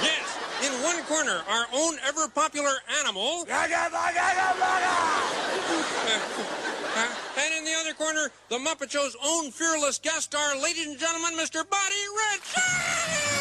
Yes 0.02 0.37
in 0.66 0.72
one 0.84 1.02
corner, 1.04 1.42
our 1.50 1.66
own 1.74 1.98
ever 2.08 2.28
popular 2.30 2.74
animal. 3.00 3.46
Uh, 6.98 7.06
and 7.38 7.54
in 7.54 7.64
the 7.64 7.74
other 7.80 7.94
corner, 7.94 8.32
the 8.50 8.58
Muppet 8.58 8.90
Show's 8.90 9.16
own 9.24 9.52
fearless 9.52 10.00
guest 10.00 10.24
star, 10.24 10.60
ladies 10.60 10.88
and 10.88 10.98
gentlemen, 10.98 11.34
Mr. 11.34 11.64
Buddy 11.70 12.04
Rich. 12.34 13.37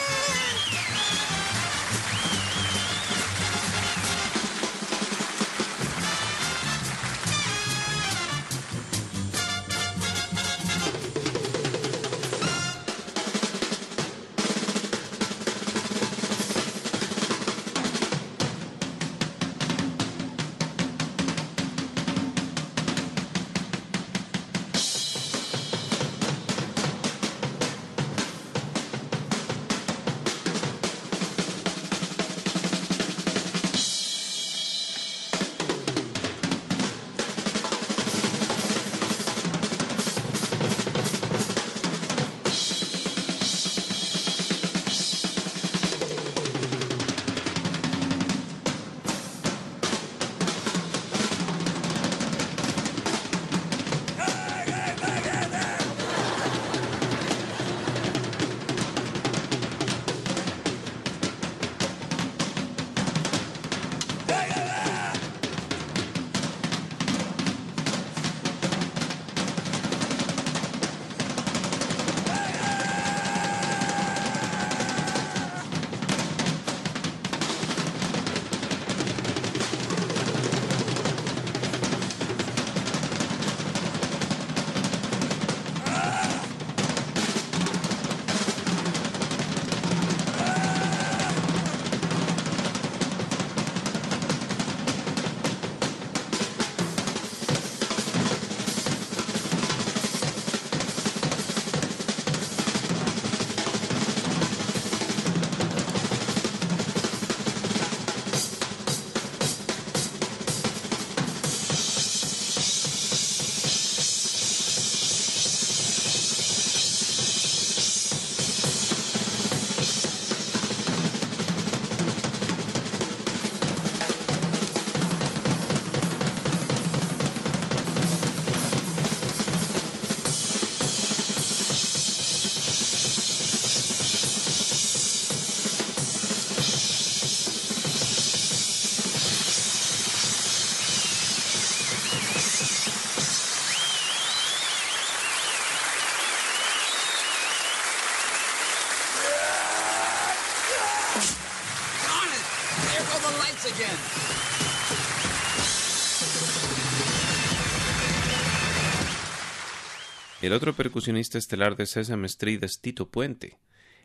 El 160.42 160.52
otro 160.52 160.74
percusionista 160.74 161.38
estelar 161.38 161.76
de 161.76 161.86
Sesame 161.86 162.26
Street 162.26 162.62
es 162.62 162.80
Tito 162.80 163.08
Puente. 163.08 163.58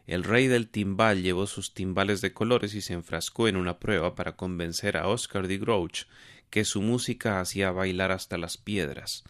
El 0.08 0.24
rey 0.24 0.48
del 0.48 0.70
timbal 0.70 1.22
llevó 1.22 1.46
sus 1.46 1.74
timbales 1.74 2.22
de 2.22 2.34
colores 2.34 2.74
y 2.74 2.82
se 2.82 2.94
enfrascó 2.94 3.48
en 3.48 3.58
una 3.58 3.80
prueba 3.80 4.16
para 4.16 4.36
convencer 4.36 4.98
a 4.98 5.08
Oscar 5.08 5.48
de 5.48 5.58
Grouch 5.58 6.06
que 6.50 6.66
su 6.66 6.82
música 6.82 7.40
hacía 7.40 7.72
bailar 7.72 8.12
hasta 8.12 8.38
las 8.38 8.58
piedras. 8.58 9.24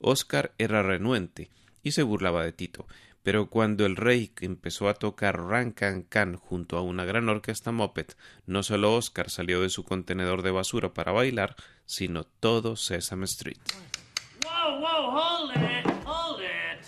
Oscar 0.00 0.52
era 0.58 0.82
renuente 0.82 1.50
y 1.82 1.92
se 1.92 2.02
burlaba 2.02 2.44
de 2.44 2.52
Tito, 2.52 2.86
pero 3.22 3.50
cuando 3.50 3.84
el 3.86 3.96
rey 3.96 4.32
empezó 4.40 4.88
a 4.88 4.94
tocar 4.94 5.40
Ran 5.40 5.72
Can 5.72 6.02
Can 6.02 6.36
junto 6.36 6.76
a 6.76 6.82
una 6.82 7.04
gran 7.04 7.28
orquesta 7.28 7.72
Muppet, 7.72 8.16
no 8.46 8.62
solo 8.62 8.94
Oscar 8.94 9.30
salió 9.30 9.60
de 9.60 9.70
su 9.70 9.84
contenedor 9.84 10.42
de 10.42 10.50
basura 10.50 10.94
para 10.94 11.12
bailar, 11.12 11.56
sino 11.84 12.24
todo 12.24 12.76
Sesame 12.76 13.24
Street. 13.26 13.58
Whoa, 14.44 14.80
whoa, 14.80 15.10
hold 15.10 15.50
it, 15.56 15.86
hold 16.04 16.40
it. 16.40 16.86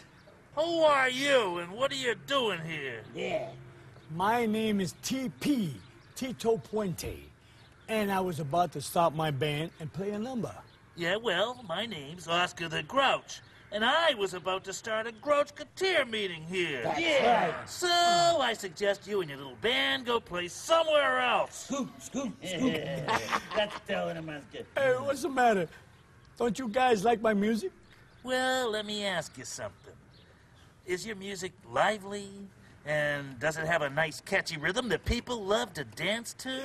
Who 0.57 0.85
are 0.85 1.11
you 1.11 1.59
and 1.59 1.73
what 1.73 1.93
are 1.93 1.97
you 1.97 2.15
doing 2.27 2.61
here? 2.65 3.03
Yeah. 3.15 3.51
My 4.15 4.45
name 4.45 4.81
is 4.81 4.95
TP, 5.03 5.71
Tito 6.17 6.57
Puente, 6.59 7.17
and 7.89 8.11
I 8.11 8.21
was 8.21 8.41
about 8.41 8.73
to 8.73 8.81
start 8.81 9.15
my 9.15 9.31
band 9.31 9.71
and 9.79 9.93
play 9.93 10.11
a 10.11 10.19
number. 10.19 10.53
Yeah, 10.97 11.17
well, 11.17 11.65
my 11.69 11.87
name's 11.87 12.27
Oscar 12.27 12.69
the 12.69 12.83
Grouch, 12.83 13.41
and 13.73 13.85
I 13.85 14.15
was 14.15 14.35
about 14.35 14.65
to 14.65 14.73
start 14.73 15.07
a 15.07 15.13
Grouch 15.13 15.51
Katir 15.55 16.09
meeting 16.09 16.43
here. 16.49 16.83
That's 16.83 17.01
yeah. 17.01 17.47
right. 17.47 17.69
So 17.69 17.87
uh-huh. 17.87 18.39
I 18.39 18.53
suggest 18.53 19.07
you 19.07 19.21
and 19.21 19.31
your 19.31 19.39
little 19.39 19.57
band 19.61 20.07
go 20.07 20.19
play 20.21 20.49
somewhere 20.49 21.21
else. 21.21 21.67
Scoop, 21.67 21.89
scoop, 22.01 22.33
scoop. 22.45 22.75
That's 23.57 23.81
telling 23.87 24.17
him 24.17 24.29
as 24.29 24.43
good. 24.53 24.67
Hey, 24.77 24.95
what's 24.99 25.23
the 25.23 25.29
matter? 25.29 25.69
Don't 26.37 26.59
you 26.59 26.69
guys 26.69 27.05
like 27.05 27.21
my 27.21 27.35
music? 27.35 27.71
Well, 28.23 28.71
let 28.71 28.87
me 28.87 29.05
ask 29.05 29.37
you 29.39 29.45
something. 29.45 29.95
Is 30.87 31.07
your 31.07 31.17
music 31.17 31.53
lively? 31.71 32.29
And 32.87 33.39
does 33.39 33.57
it 33.57 33.67
have 33.67 33.83
a 33.83 33.91
nice 33.91 34.21
catchy 34.21 34.57
rhythm 34.57 34.89
that 34.89 35.05
people 35.05 35.45
love 35.45 35.75
to 35.75 35.85
dance 35.85 36.33
to? 36.39 36.61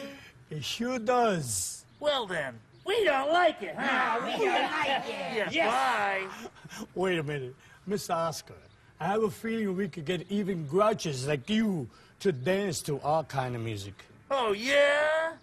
It 0.49 0.64
sure 0.64 0.97
does. 0.97 1.86
Well 1.99 2.26
then, 2.26 2.60
we 2.86 3.03
don't 3.03 3.31
like 3.31 3.61
it, 3.61 3.75
huh? 3.77 4.19
No, 4.19 4.25
we 4.25 4.45
don't 4.45 4.61
like 4.71 5.03
it. 5.07 5.36
Yeah, 5.36 5.49
Yes. 5.51 5.71
bye. 5.73 6.86
Wait 6.95 7.19
a 7.19 7.23
minute, 7.23 7.55
Mr. 7.89 8.13
Oscar. 8.15 8.53
I 8.99 9.07
have 9.07 9.23
a 9.23 9.29
feeling 9.29 9.75
we 9.75 9.88
could 9.89 10.05
get 10.05 10.25
even 10.29 10.65
grouches 10.67 11.27
like 11.27 11.49
you 11.49 11.89
to 12.19 12.31
dance 12.31 12.81
to 12.83 12.99
our 13.01 13.23
kind 13.23 13.55
of 13.55 13.61
music. 13.61 13.93
Oh, 14.31 14.53
yeah? 14.53 15.33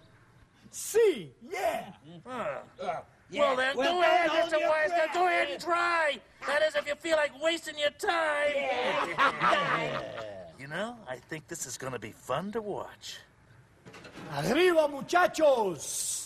See, 0.70 1.30
yeah. 1.50 1.84
Huh. 2.26 2.46
Uh, 2.80 2.94
yeah. 3.30 3.40
Well 3.40 3.56
then, 3.56 3.76
Well, 3.76 3.86
go 3.88 3.94
don't 3.94 4.04
ahead, 4.04 4.30
hold 4.30 4.52
Mr. 4.52 4.60
your 4.60 4.68
Weisner. 4.70 4.88
breath. 4.88 5.14
Go 5.14 5.26
ahead 5.26 5.48
and 5.50 5.60
try. 5.62 6.18
That 6.46 6.62
is, 6.62 6.74
if 6.76 6.86
you 6.86 6.94
feel 6.94 7.16
like 7.16 7.42
wasting 7.42 7.78
your 7.78 7.90
time. 7.90 8.52
Yeah. 8.54 10.00
you 10.58 10.66
know, 10.68 10.96
I 11.08 11.16
think 11.16 11.46
this 11.48 11.66
is 11.66 11.76
going 11.76 11.92
to 11.92 11.98
be 11.98 12.12
fun 12.12 12.52
to 12.52 12.62
watch. 12.62 13.18
Arriba, 14.50 14.88
muchachos. 14.88 16.21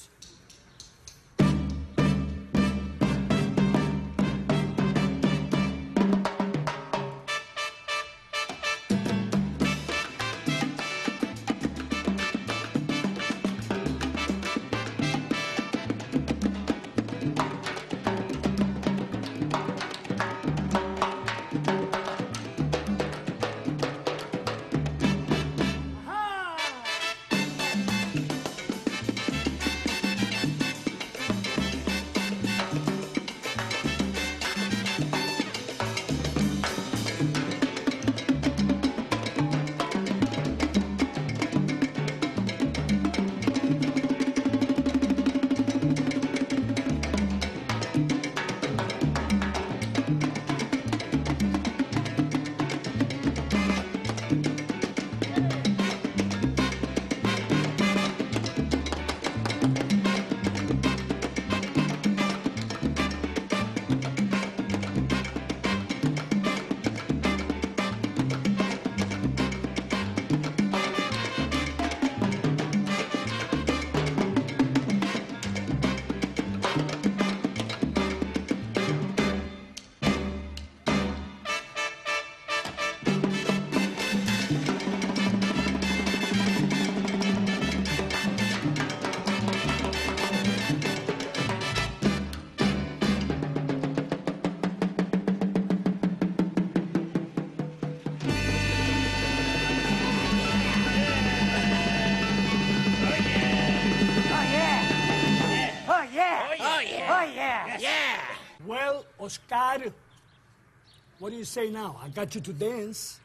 Do 111.37 111.41
you 111.41 111.45
say 111.45 111.68
now? 111.68 112.01
I 112.03 112.09
got 112.09 112.34
you 112.34 112.41
to 112.41 112.53
dance. 112.55 113.20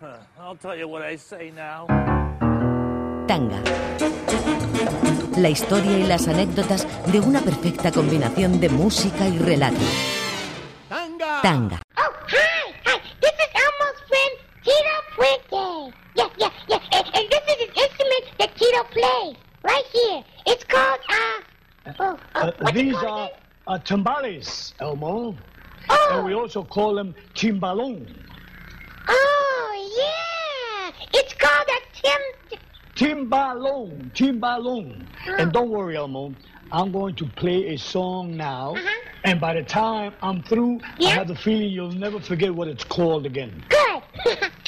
Huh, 0.00 0.16
I'll 0.40 0.56
tell 0.56 0.74
you 0.74 0.88
what 0.88 1.02
I 1.02 1.16
say 1.16 1.52
now. 1.54 1.86
Tanga. 3.28 3.60
La 5.36 5.50
historia 5.50 5.98
y 5.98 6.06
las 6.06 6.28
anécdotas 6.28 6.86
de 7.12 7.20
una 7.20 7.42
perfecta 7.42 7.92
combinación 7.92 8.58
de 8.58 8.70
música 8.70 9.28
y 9.28 9.36
relato. 9.36 9.84
Tanga. 10.88 11.42
Tanga. 11.42 11.82
Oh, 11.98 12.12
hi! 12.26 12.72
Hi! 12.86 12.98
This 13.20 13.36
is 13.36 13.50
Elmo's 13.52 14.00
friend, 14.08 14.34
Tito 14.64 14.96
Puente. 15.14 15.94
Yeah, 16.16 16.30
yeah, 16.38 16.50
yeah. 16.68 16.80
And, 16.92 17.06
and 17.12 17.28
this 17.28 17.44
is 17.52 17.68
an 17.68 17.72
instrument 17.76 18.24
that 18.38 18.56
Tito 18.56 18.82
plays. 18.84 19.36
Right 19.62 19.84
here. 19.92 20.24
It's 20.46 20.64
called, 20.64 21.00
uh... 21.10 21.94
Oh, 22.00 22.18
oh, 22.34 22.40
Uh, 22.40 22.68
it 22.68 22.74
these 22.74 22.96
are 22.96 23.28
uh, 23.66 23.78
timbales, 23.78 24.72
Elmo. 24.80 25.36
Oh. 25.88 26.08
And 26.12 26.26
we 26.26 26.34
also 26.34 26.62
call 26.64 26.94
them 26.94 27.14
timbalong. 27.34 28.06
Oh, 29.08 29.90
yeah! 29.98 31.08
It's 31.12 31.34
called 31.34 31.68
a 31.68 31.80
tim... 31.94 32.58
Timbalong, 32.94 34.12
timbalong. 34.12 35.06
Oh. 35.26 35.34
And 35.36 35.52
don't 35.52 35.70
worry, 35.70 35.96
Elmo. 35.96 36.34
I'm 36.70 36.92
going 36.92 37.14
to 37.16 37.26
play 37.26 37.74
a 37.74 37.76
song 37.76 38.36
now. 38.36 38.74
Uh-huh. 38.74 39.08
And 39.24 39.40
by 39.40 39.54
the 39.54 39.62
time 39.62 40.14
I'm 40.22 40.42
through, 40.42 40.80
I 41.00 41.10
have 41.10 41.28
the 41.28 41.36
feeling 41.36 41.70
you'll 41.70 41.92
never 41.92 42.20
forget 42.20 42.54
what 42.54 42.68
it's 42.68 42.84
called 42.84 43.26
again. 43.26 43.64
Good! 43.68 44.50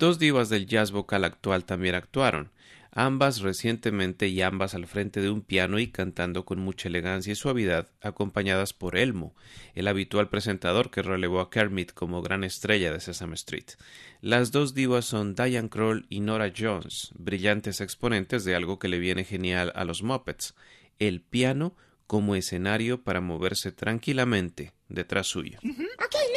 Dos 0.00 0.18
divas 0.18 0.48
del 0.48 0.64
jazz 0.64 0.92
vocal 0.92 1.24
actual 1.24 1.66
también 1.66 1.94
actuaron, 1.94 2.50
ambas 2.90 3.42
recientemente 3.42 4.28
y 4.28 4.40
ambas 4.40 4.74
al 4.74 4.86
frente 4.86 5.20
de 5.20 5.28
un 5.28 5.42
piano 5.42 5.78
y 5.78 5.88
cantando 5.88 6.46
con 6.46 6.58
mucha 6.58 6.88
elegancia 6.88 7.34
y 7.34 7.36
suavidad, 7.36 7.90
acompañadas 8.00 8.72
por 8.72 8.96
Elmo, 8.96 9.34
el 9.74 9.86
habitual 9.88 10.30
presentador 10.30 10.90
que 10.90 11.02
relevó 11.02 11.40
a 11.40 11.50
Kermit 11.50 11.92
como 11.92 12.22
gran 12.22 12.44
estrella 12.44 12.94
de 12.94 13.00
Sesame 13.00 13.34
Street. 13.34 13.66
Las 14.22 14.52
dos 14.52 14.72
divas 14.72 15.04
son 15.04 15.34
Diane 15.34 15.68
Kroll 15.68 16.06
y 16.08 16.20
Nora 16.20 16.50
Jones, 16.56 17.10
brillantes 17.18 17.82
exponentes 17.82 18.46
de 18.46 18.54
algo 18.54 18.78
que 18.78 18.88
le 18.88 19.00
viene 19.00 19.24
genial 19.24 19.70
a 19.74 19.84
los 19.84 20.02
Muppets, 20.02 20.54
el 20.98 21.20
piano 21.20 21.76
como 22.06 22.36
escenario 22.36 23.04
para 23.04 23.20
moverse 23.20 23.70
tranquilamente 23.70 24.72
detrás 24.88 25.26
suyo. 25.26 25.58
Okay, 25.58 26.32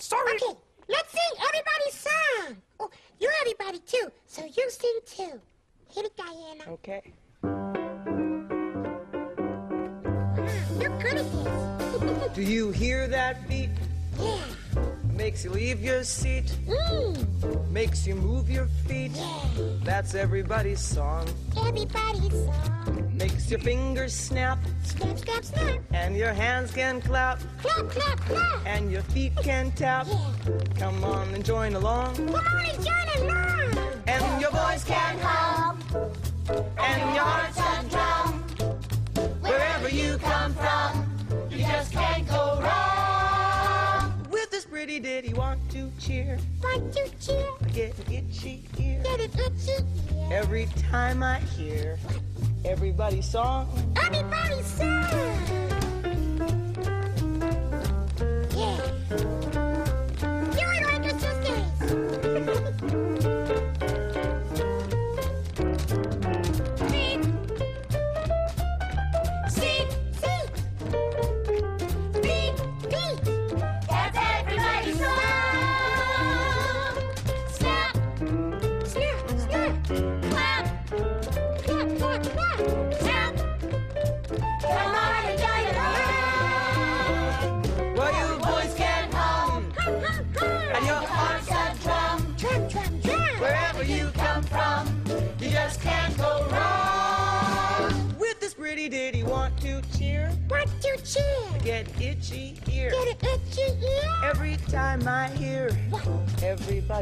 now 0.00 0.71
everyone 0.92 1.12
believes 1.12 1.32
that 1.32 1.48
everybody 1.48 1.88
is 1.88 2.04
here. 2.04 2.22
Sorry. 2.34 2.52
Okay, 2.52 2.52
let's 2.52 2.52
sing 2.52 2.52
everybody's 2.52 2.52
song. 2.52 2.56
Oh, 2.80 2.90
you're 3.18 3.32
everybody 3.40 3.78
too, 3.80 4.10
so 4.26 4.44
you 4.44 4.70
sing 4.70 5.00
too. 5.06 5.40
Hit 5.90 6.06
it, 6.06 6.16
Diana. 6.16 6.64
Okay. 6.68 7.02
You're 10.80 10.98
good 10.98 11.16
at 11.16 11.32
this. 11.32 12.32
Do 12.34 12.42
you 12.42 12.70
hear 12.70 13.06
that 13.08 13.48
beat? 13.48 13.70
Yeah. 14.18 14.40
Makes 15.16 15.44
you 15.44 15.50
leave 15.50 15.82
your 15.82 16.02
seat. 16.04 16.54
Mm. 16.66 17.70
Makes 17.70 18.06
you 18.06 18.14
move 18.14 18.50
your 18.50 18.66
feet. 18.86 19.12
That's 19.84 20.14
everybody's 20.14 20.80
song. 20.80 21.28
Everybody's 21.56 22.32
song. 22.32 23.12
Makes 23.14 23.50
your 23.50 23.60
fingers 23.60 24.14
snap. 24.14 24.58
Snap, 24.84 25.18
snap, 25.18 25.44
snap. 25.44 25.80
And 25.92 26.16
your 26.16 26.32
hands 26.32 26.72
can 26.72 27.00
clap. 27.00 27.40
Clap, 27.62 27.88
clap, 27.90 28.20
clap. 28.20 28.66
And 28.66 28.90
your 28.90 29.02
feet 29.02 29.32
can 29.42 29.70
tap. 29.72 30.06
Yeah. 30.08 30.18
Come 30.78 31.04
on 31.04 31.32
and 31.34 31.44
join 31.44 31.74
along. 31.74 32.16
Come 32.16 32.34
on 32.34 32.66
and 32.66 32.84
join 32.84 33.28
along. 33.28 33.78
And 34.06 34.40
your 34.40 34.50
voice 34.50 34.84
can 34.84 35.18
hum. 35.20 35.78
And 36.78 37.14
your 37.14 37.24
heart 37.24 37.54
can 37.54 37.88
drum. 37.88 38.42
Wherever 39.40 39.88
you 39.88 40.18
come 40.18 40.52
from, 40.54 40.91
pretty 44.92 45.22
ditty, 45.22 45.34
want 45.34 45.58
to 45.70 45.90
cheer. 45.98 46.38
Want 46.62 46.92
to 46.92 47.10
cheer. 47.18 47.46
I 47.64 47.68
get 47.68 47.98
an 47.98 48.12
itchy 48.12 48.64
ear. 48.78 49.02
Get 49.02 49.20
it 49.20 49.38
itchy. 49.38 49.84
Every 50.30 50.68
time 50.90 51.22
I 51.22 51.38
hear 51.38 51.98
everybody's 52.64 53.26
song. 53.26 53.68
Everybody's 53.96 54.66
song. 54.66 55.71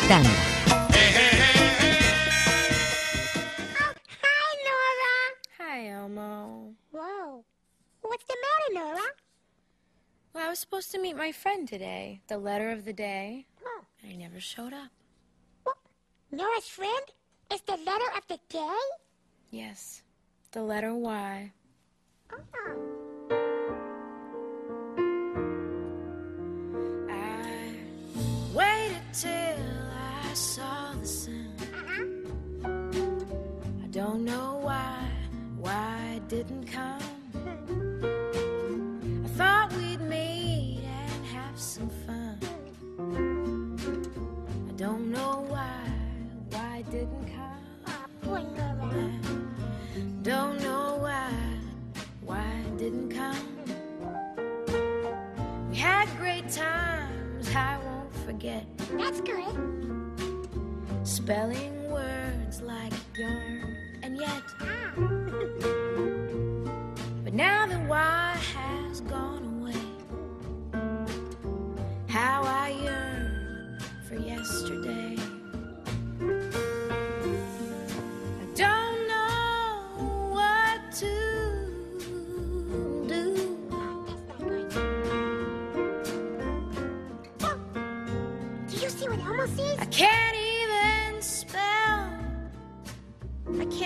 Tanga. 0.07 0.29
Hi, 4.21 4.51
Nora. 4.67 5.17
Hi, 5.61 5.89
Elmo. 5.89 6.75
Whoa. 6.93 7.47
What's 8.03 8.25
the 8.27 8.37
matter, 8.45 8.75
Nora? 8.75 9.07
Well, 10.35 10.45
I 10.45 10.51
was 10.51 10.59
supposed 10.59 10.93
to 10.93 11.01
meet 11.01 11.17
my 11.17 11.33
friend 11.33 11.67
today, 11.67 12.21
the 12.29 12.37
letter 12.37 12.71
of 12.71 12.85
the 12.85 12.93
day. 12.93 13.47
Oh. 13.65 13.81
I 14.07 14.17
never 14.17 14.39
showed 14.39 14.75
up. 14.75 14.91
Nora's 16.31 16.69
friend 16.69 17.07
is 17.51 17.63
the 17.63 17.79
letter 17.79 18.11
of 18.15 18.27
the 18.29 18.39
day? 18.51 18.79
Yes, 19.51 20.03
the 20.53 20.63
letter 20.63 20.95
Y. 20.95 21.51
I 22.31 23.00
till 29.13 29.31
I 29.31 30.35
saw 30.35 30.93
the 30.95 31.07
sun. 31.07 31.55
I 33.83 33.87
don't 33.91 34.25
know 34.25 34.61
why, 34.63 35.09
why 35.59 36.15
it 36.17 36.29
didn't 36.29 36.67
come. 36.67 37.03
I 39.25 39.29
thought 39.37 39.73
we'd 39.75 40.01
meet 40.01 40.85
and 40.85 41.27
have 41.27 41.59
some 41.59 41.91
fun. 42.07 42.39
I 44.69 44.73
don't 44.77 45.11
know 45.11 45.45
why, 45.49 45.91
why 46.51 46.79
it 46.79 46.91
didn't 46.91 47.27
come. 47.27 47.61
Nora. 48.91 49.11
Don't 50.23 50.61
know 50.63 50.99
why, 51.01 51.33
why 52.25 52.47
it 52.67 52.79
didn't 52.79 53.11
come. 53.11 53.47
We 55.71 55.77
had 55.77 56.09
great 56.19 56.49
times, 56.49 57.55
I 57.55 57.79
won't 57.85 58.13
forget. 58.27 58.70
That's 58.97 59.21
good. 59.21 59.57
Spelling 61.05 61.91
words 61.91 62.61
like 62.61 62.93
yarn 63.17 63.70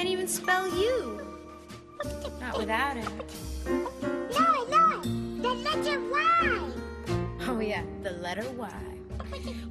can't 0.05 0.13
even 0.13 0.29
spell 0.29 0.69
you. 0.77 1.19
Not 2.39 2.59
without 2.59 2.99
it. 2.99 3.09
The 4.35 5.55
letter 5.65 5.99
Y. 6.11 6.73
Oh, 7.49 7.59
yeah, 7.59 7.83
the 8.03 8.11
letter 8.11 8.45
Y. 8.51 8.69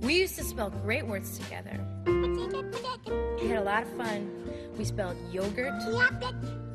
We 0.02 0.16
used 0.22 0.36
to 0.38 0.44
spell 0.44 0.72
great 0.72 1.06
words 1.06 1.38
together. 1.38 1.80
We 2.08 3.48
had 3.48 3.58
a 3.58 3.64
lot 3.64 3.84
of 3.84 3.90
fun. 3.90 4.28
We 4.76 4.86
spelled 4.86 5.18
yogurt, 5.32 5.72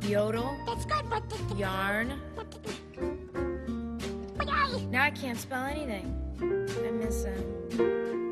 yodel, 0.02 0.56
that's 0.64 0.84
good, 0.84 1.10
but 1.10 1.24
yarn. 1.58 2.12
Now 4.88 5.02
I 5.02 5.10
can't 5.10 5.36
spell 5.36 5.64
anything. 5.64 6.14
I 6.40 6.90
miss 6.92 7.24
him. 7.24 8.27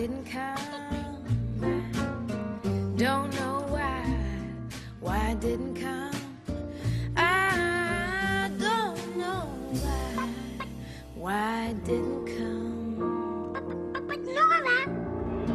Didn't 0.00 0.26
come. 0.26 1.24
I 1.60 2.96
don't 2.96 3.34
know 3.34 3.66
why, 3.66 4.04
why 5.00 5.30
it 5.30 5.40
didn't 5.40 5.74
come. 5.74 6.14
I 7.16 8.48
don't 8.60 9.16
know 9.16 9.50
why, 9.82 10.28
why 11.16 11.66
it 11.70 11.84
didn't 11.84 12.26
come. 12.26 13.52
But 14.06 14.20
Nora, 14.20 14.86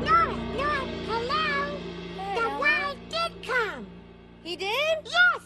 Nora, 0.04 0.36
Nora, 0.58 0.84
hello. 1.08 1.78
The 2.36 2.48
Y 2.60 2.96
did 3.10 3.48
come. 3.48 3.88
He 4.44 4.58
did? 4.58 4.98
Yes. 5.06 5.42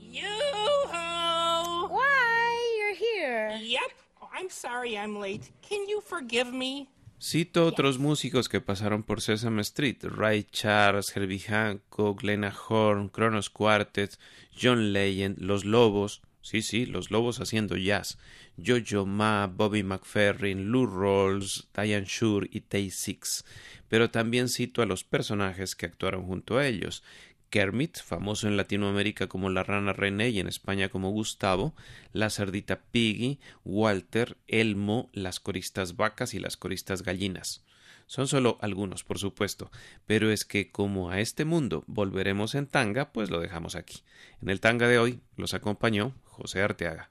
Yoo-hoo! 0.00 1.94
Why? 1.94 2.74
You're 2.76 2.96
here. 2.96 3.56
Yep. 3.62 3.90
Oh, 4.20 4.28
I'm 4.34 4.50
sorry 4.50 4.98
I'm 4.98 5.20
late. 5.20 5.52
Can 5.62 5.88
you 5.88 6.00
forgive 6.00 6.52
me? 6.52 6.88
Cito 7.18 7.64
otros 7.64 7.98
músicos 7.98 8.50
que 8.50 8.60
pasaron 8.60 9.02
por 9.02 9.22
Sesame 9.22 9.62
Street: 9.62 9.96
Ray 10.02 10.44
Charles, 10.44 11.16
Herbie 11.16 11.40
Hancock, 11.40 12.22
Lena 12.22 12.54
Horne, 12.68 13.08
Kronos 13.10 13.48
Quartet, 13.48 14.18
John 14.54 14.92
Legend, 14.92 15.38
Los 15.40 15.64
Lobos, 15.64 16.20
sí, 16.42 16.60
sí, 16.60 16.84
Los 16.84 17.10
Lobos 17.10 17.40
haciendo 17.40 17.78
jazz, 17.78 18.18
Jojo 18.62 19.06
Ma, 19.06 19.46
Bobby 19.46 19.82
McFerrin, 19.82 20.70
Lou 20.70 20.86
Rawls, 20.86 21.68
Diane 21.74 22.06
Shure 22.06 22.48
y 22.52 22.60
Tay 22.60 22.90
Six. 22.90 23.46
Pero 23.88 24.10
también 24.10 24.50
cito 24.50 24.82
a 24.82 24.86
los 24.86 25.02
personajes 25.02 25.74
que 25.74 25.86
actuaron 25.86 26.26
junto 26.26 26.58
a 26.58 26.66
ellos: 26.66 27.02
Kermit, 27.50 27.98
famoso 27.98 28.48
en 28.48 28.56
Latinoamérica 28.56 29.26
como 29.26 29.50
la 29.50 29.62
rana 29.62 29.92
René 29.92 30.30
y 30.30 30.40
en 30.40 30.48
España 30.48 30.88
como 30.88 31.10
Gustavo, 31.10 31.74
la 32.12 32.30
cerdita 32.30 32.80
Piggy, 32.90 33.38
Walter, 33.64 34.36
Elmo, 34.46 35.10
las 35.12 35.40
coristas 35.40 35.96
vacas 35.96 36.34
y 36.34 36.38
las 36.38 36.56
coristas 36.56 37.02
gallinas. 37.02 37.64
Son 38.06 38.28
solo 38.28 38.56
algunos, 38.60 39.02
por 39.02 39.18
supuesto, 39.18 39.70
pero 40.06 40.30
es 40.30 40.44
que 40.44 40.70
como 40.70 41.10
a 41.10 41.20
este 41.20 41.44
mundo 41.44 41.82
volveremos 41.86 42.54
en 42.54 42.66
tanga, 42.66 43.12
pues 43.12 43.30
lo 43.30 43.40
dejamos 43.40 43.74
aquí. 43.74 44.02
En 44.40 44.48
el 44.48 44.60
tanga 44.60 44.86
de 44.86 44.98
hoy 44.98 45.20
los 45.36 45.54
acompañó 45.54 46.14
José 46.24 46.62
Arteaga. 46.62 47.10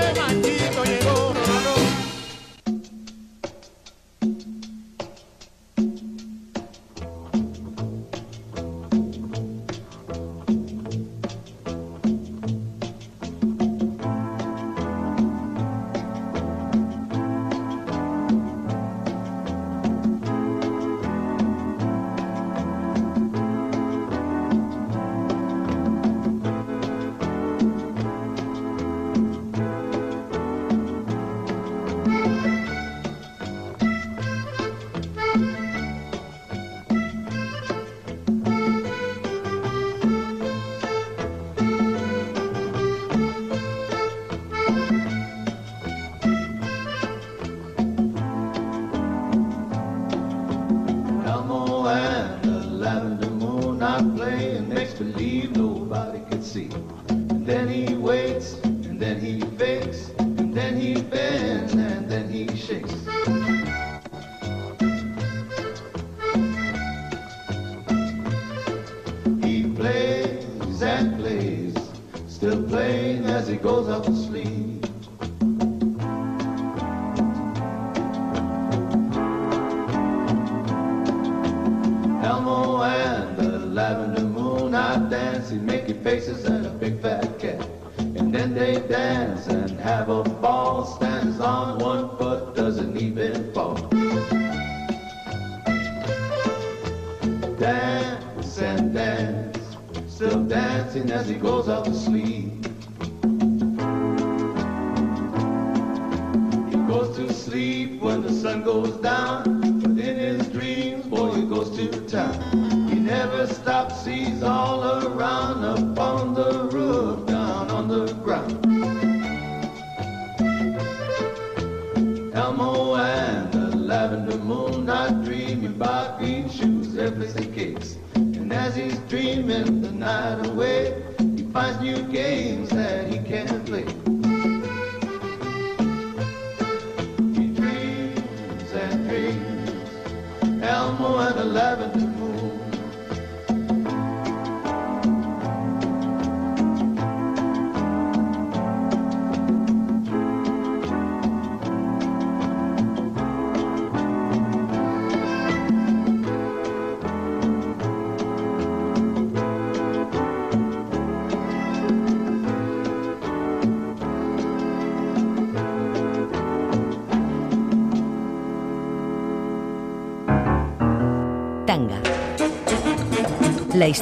he's 128.81 128.97
dreaming 129.09 129.81
the 129.81 129.91
night 129.91 130.45
away. 130.47 131.01
He 131.35 131.43
finds 131.43 131.79
new 131.81 132.01
games 132.11 132.69
that 132.69 133.10